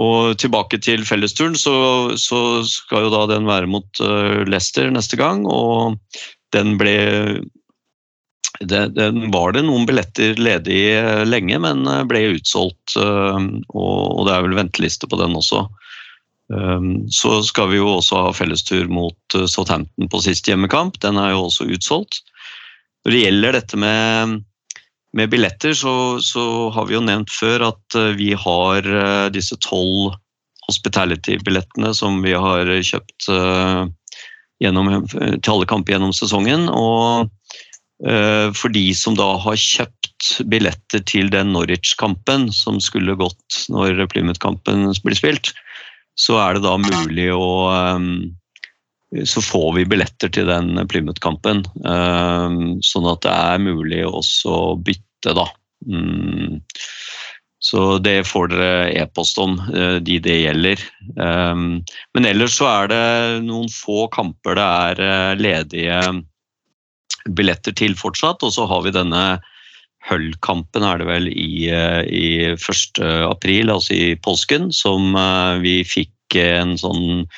[0.00, 1.74] og tilbake til fellesturen, så,
[2.16, 5.44] så skal jo da den være mot uh, Leicester neste gang.
[5.44, 5.98] Og
[6.56, 6.96] den ble
[8.60, 12.94] den, Den var det noen billetter ledig eh, lenge, men eh, ble utsolgt.
[12.94, 15.64] og, det er vel venteliste på den også.
[17.08, 20.98] Så skal vi jo også ha fellestur mot Southampton på sist hjemmekamp.
[21.00, 22.20] Den er jo også utsolgt.
[23.02, 24.36] Når det gjelder dette med
[25.16, 29.58] med billetter så, så, har vi jo nevnt før at eh, vi har eh, disse
[29.64, 30.16] tolv
[30.68, 33.82] hospitality-billettene som vi har kjøpt uh,
[34.62, 36.68] gjennom, til alle kamper gjennom sesongen.
[36.70, 37.26] Og
[38.54, 44.86] for de som da har kjøpt billetter til den Norwich-kampen som skulle gått når Plymouth-kampen
[45.02, 45.50] blir spilt,
[46.14, 47.50] så er det da mulig å,
[49.24, 51.64] så får vi billetter til den Plymouth-kampen.
[51.84, 55.46] Eh, sånn at det er mulig også å bytte, da.
[55.86, 56.62] Mm.
[57.62, 60.82] Så det får dere e-post om, eh, de det gjelder.
[61.14, 63.06] Men ellers så er det
[63.44, 64.66] noen få kamper det
[65.02, 66.00] er ledige
[67.28, 69.24] billetter til fortsatt, og så har vi denne
[70.08, 72.98] Hull-kampen er det vel i, i 1.
[73.28, 75.14] april, altså i påsken, som
[75.62, 77.28] vi fikk en sånn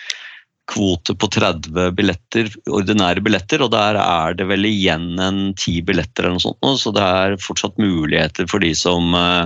[0.70, 6.24] kvote på 30 billetter, ordinære billetter, og der er det vel igjen en ti billetter
[6.24, 9.44] eller noe sånt, så det er fortsatt muligheter for de som, eh,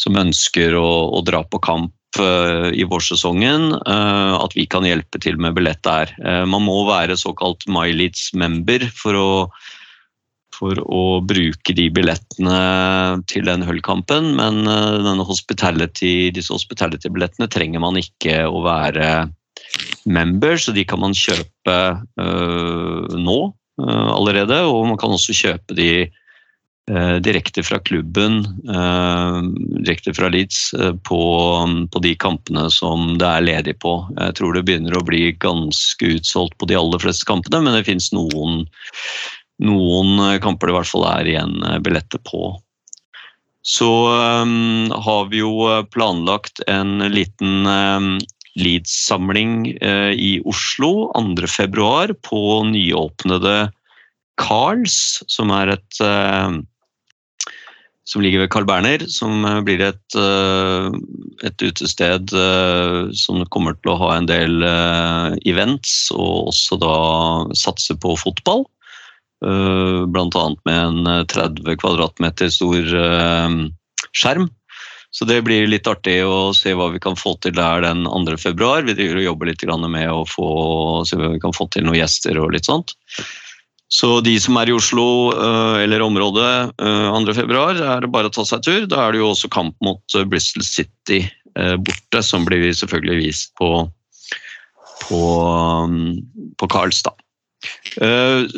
[0.00, 5.22] som ønsker å, å, dra på kamp eh, i vårsesongen, eh, at vi kan hjelpe
[5.22, 6.12] til med billett der.
[6.50, 9.30] Man må være såkalt MyLeads-member for å
[10.56, 12.60] for å bruke de billettene
[13.28, 19.10] til den Hull-kampen, men denne hospitality, disse hospitality-billettene trenger man ikke å være
[20.06, 21.76] member, så de kan man kjøpe
[22.20, 23.38] uh, nå
[23.82, 24.62] uh, allerede.
[24.70, 25.90] Og man kan også kjøpe de
[26.90, 28.44] uh, direkte fra klubben,
[29.82, 30.68] direkte fra Leeds,
[31.06, 31.22] på,
[31.92, 33.98] på, de kampene som det er ledig på.
[34.16, 37.88] Jeg tror det begynner å bli ganske utsolgt på de aller fleste kampene, men det
[37.88, 38.64] finnes noen,
[39.62, 42.54] noen kamper det i hvert fall er igjen billetter på.
[43.66, 44.08] Så
[44.42, 48.12] um, har vi jo planlagt en liten um,
[48.56, 52.40] Leeds-samling eh, i Oslo 2.2 på
[52.70, 53.56] nyåpnede
[54.40, 56.56] Carls, som er et eh,
[58.06, 60.18] som ligger ved Carl Berner, som eh, blir et,
[61.44, 62.32] et utested
[63.18, 64.64] som kommer til å ha en del
[65.44, 66.96] events, og også da
[67.58, 68.64] satse på fotball.
[69.44, 72.88] Annet med en 30 kvadratmeter stor
[74.16, 74.48] skjerm
[75.10, 78.36] så det blir litt artig å se hva vi kan få til der den 2.
[78.40, 78.84] februar.
[78.84, 80.48] Vi driver og jobber litt med å få,
[81.08, 82.96] se hva vi kan få til noen gjester og litt sånt.
[83.88, 86.86] Så de som er i Oslo eh, eller området 2.
[86.86, 88.86] Eh, februar, er det bare å ta seg tur.
[88.90, 91.24] Da er det jo også kamp mot eh, Bristol City
[91.56, 93.68] borte, som blir selvfølgelig vist på,
[95.06, 95.20] på,
[95.88, 97.16] mm, på Karlstad.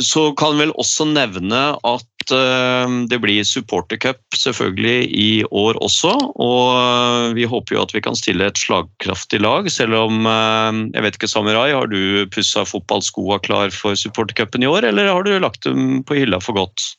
[0.03, 6.13] Så kan vel også nevne at Eh, det blir supportercup selvfølgelig i år også.
[6.35, 10.85] Og eh, vi håper jo at vi kan stille et slagkraftig lag, selv om eh,
[10.95, 15.27] Jeg vet ikke, Samurai, har du pussa fotballskoa klar for supportercupen i år, eller har
[15.27, 16.93] du lagt dem på hylla for godt?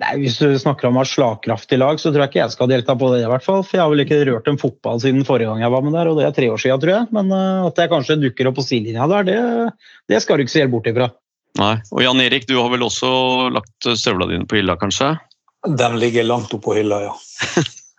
[0.00, 2.96] Nei, Hvis du snakker om et slagkraftig lag, så tror jeg ikke jeg skal delta
[2.98, 3.20] på det.
[3.22, 5.74] i hvert fall, For jeg har vel ikke rørt en fotball siden forrige gang jeg
[5.74, 7.10] var med der, og det er tre år siden, tror jeg.
[7.14, 9.38] Men at jeg kanskje dukker opp på sidelinja der, det,
[10.10, 11.12] det skal du ikke se helt bort ifra.
[11.60, 11.76] Nei.
[11.94, 13.10] Og Jan Erik, du har vel også
[13.54, 15.14] lagt støvla dine på hylla, kanskje?
[15.78, 17.14] Den ligger langt oppå hylla, ja.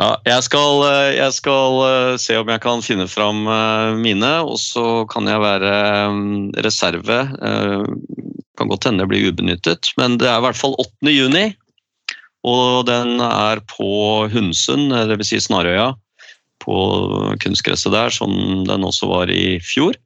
[0.00, 4.56] ja, jeg skal, jeg skal, eh, se om jeg kan finne fram eh, mine, og
[4.62, 5.74] så kan jeg være
[6.62, 8.39] reserve reserve.
[8.60, 11.08] Kan godt hende blir ubenyttet, men det er i hvert fall 8.
[11.08, 11.46] juni.
[12.44, 13.90] Og den er på
[14.32, 15.30] Hundsund, dvs.
[15.32, 15.94] Si Snarøya,
[16.60, 16.76] på
[17.40, 18.32] kunstgresset der, som
[18.68, 19.96] den også var i fjor.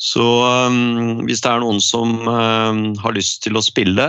[0.00, 4.08] Så um, hvis det er noen som um, har lyst til å spille,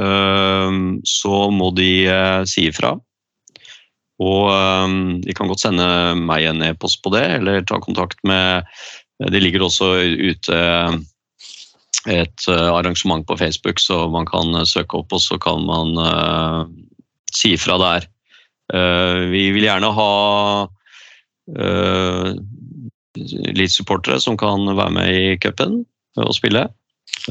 [0.00, 2.96] um, så må de uh, si ifra.
[4.16, 4.48] Og
[5.20, 5.86] de kan godt sende
[6.16, 8.64] meg en e-post på det, eller ta kontakt med
[9.20, 10.56] Det ligger også ute
[12.06, 15.96] et uh, arrangement på Facebook, så man kan uh, søke opp, og så kan man
[15.98, 16.64] uh,
[17.34, 18.12] si fra der.
[19.30, 20.06] vi vil gjerne ha
[23.54, 25.84] litt supportere som kan være med i cupen
[26.18, 26.64] og spille.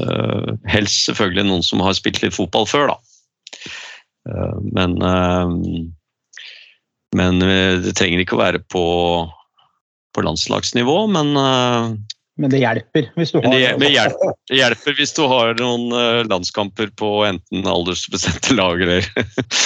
[0.00, 2.96] Uh, helst selvfølgelig noen som har spilt litt fotball før, da.
[4.26, 5.48] Eh, men, eh,
[7.16, 8.82] men det trenger ikke å være på,
[10.12, 11.30] på landslagsnivå, men
[12.36, 16.28] men det hjelper hvis du har det, det, hjelper, det hjelper hvis du har noen
[16.28, 19.08] landskamper på enten aldersbestemte lag eller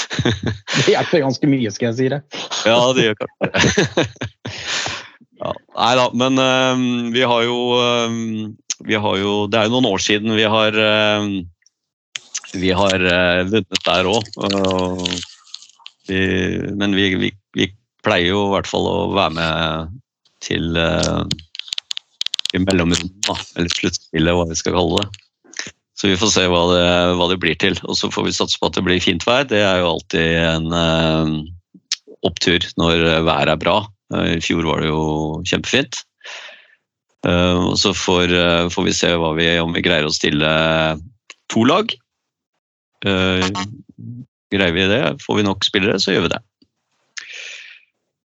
[0.86, 2.20] Det hjelper ganske mye, skal jeg si det.
[2.68, 4.08] Ja, det gjør kanskje det.
[5.40, 6.82] Ja, nei da, men um,
[7.14, 8.50] vi har jo um,
[8.84, 11.30] Vi har jo Det er jo noen år siden vi har um,
[12.52, 13.04] Vi har
[13.48, 14.26] vunnet der òg.
[16.10, 17.68] men vi, vi, vi,
[18.02, 19.92] pleier jo i hvert fall å være med
[20.42, 20.74] til
[22.54, 23.52] i mellomrommet.
[23.56, 25.24] Eller sluttspillet, hva vi skal kalle det.
[26.00, 26.84] Så vi får se hva det,
[27.18, 27.76] hva det, blir til.
[27.84, 29.44] Og så får vi satse på at det blir fint vær.
[29.48, 30.68] Det er jo alltid en
[32.26, 33.80] opptur når været er bra.
[34.14, 35.02] Eh, I fjor var det jo
[35.46, 36.02] kjempefint.
[37.26, 40.50] Eh, og så får, eh, får vi se vi, om vi greier å stille
[41.52, 41.92] to lag.
[44.50, 46.40] Greier vi det, får vi nok spillere, så gjør vi det.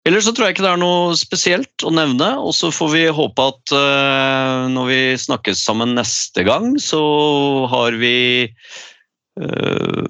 [0.04, 2.34] Ellers så tror jeg ikke det er noe spesielt å nevne.
[2.44, 7.00] Og så får vi håpe at uh, når vi snakkes sammen neste gang, så
[7.72, 8.16] har vi
[9.40, 10.04] uh,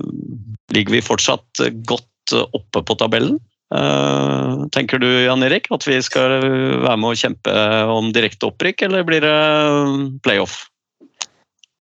[0.74, 3.36] Ligger vi fortsatt godt oppe på tabellen?
[3.74, 7.55] Uh, tenker du Jan Erik at vi skal være med å kjempe
[7.95, 9.38] om direkte opprykk, eller blir det
[10.26, 10.64] playoff?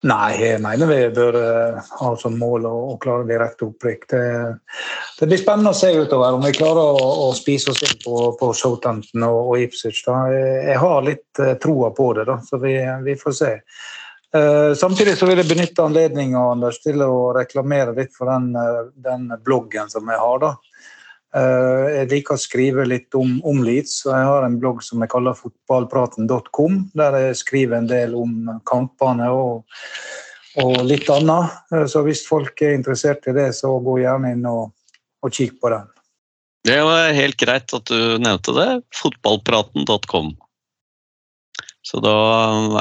[0.08, 4.06] Nei, jeg mener vi bør uh, ha som mål å, å klare direkte opprykk.
[4.08, 4.20] Det,
[5.18, 8.30] det, blir spennende å se utover om vi klarer å, å spise oss inn på,
[8.40, 10.00] på Southampton og, og Ipswich.
[10.06, 10.22] Da.
[10.32, 13.52] Jeg, har litt uh, troa på det, da, så vi, vi får se.
[14.32, 18.54] Uh, samtidig så vil jeg benytte anledningen til å reklamere litt for den,
[19.04, 20.40] den bloggen som jeg har.
[20.46, 20.54] da.
[21.30, 25.02] Eh, jeg liker å skrive litt om, om Leeds, og jeg har en blogg som
[25.02, 29.62] jeg kaller fotballpraten.com, der jeg skriver en del om kampene og,
[30.58, 31.54] og, litt annet.
[31.70, 34.74] Eh, så hvis folk er interessert i det, så gå gjerne inn og,
[35.22, 35.86] og kikk på den.
[36.66, 38.70] Det var helt greit at du nevnte det.
[38.98, 40.34] Fotballpraten.com.
[41.86, 42.12] Så da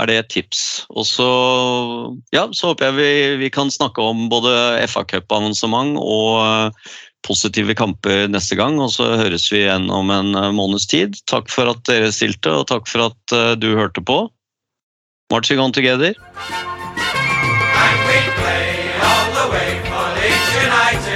[0.01, 0.63] er det et tips.
[0.91, 1.27] Og så,
[2.35, 3.11] ja, så håper jeg vi,
[3.45, 4.51] vi kan snakke om både
[4.89, 6.81] FA-cupavansement og
[7.25, 11.19] positive kamper neste gang, og så høres vi igjen om en eh, måneds tid.
[11.29, 14.25] Takk for at dere stilte, og takk for at eh, du hørte på.
[15.31, 16.15] Marching on together.
[17.85, 21.08] And we play all the way for Leeds.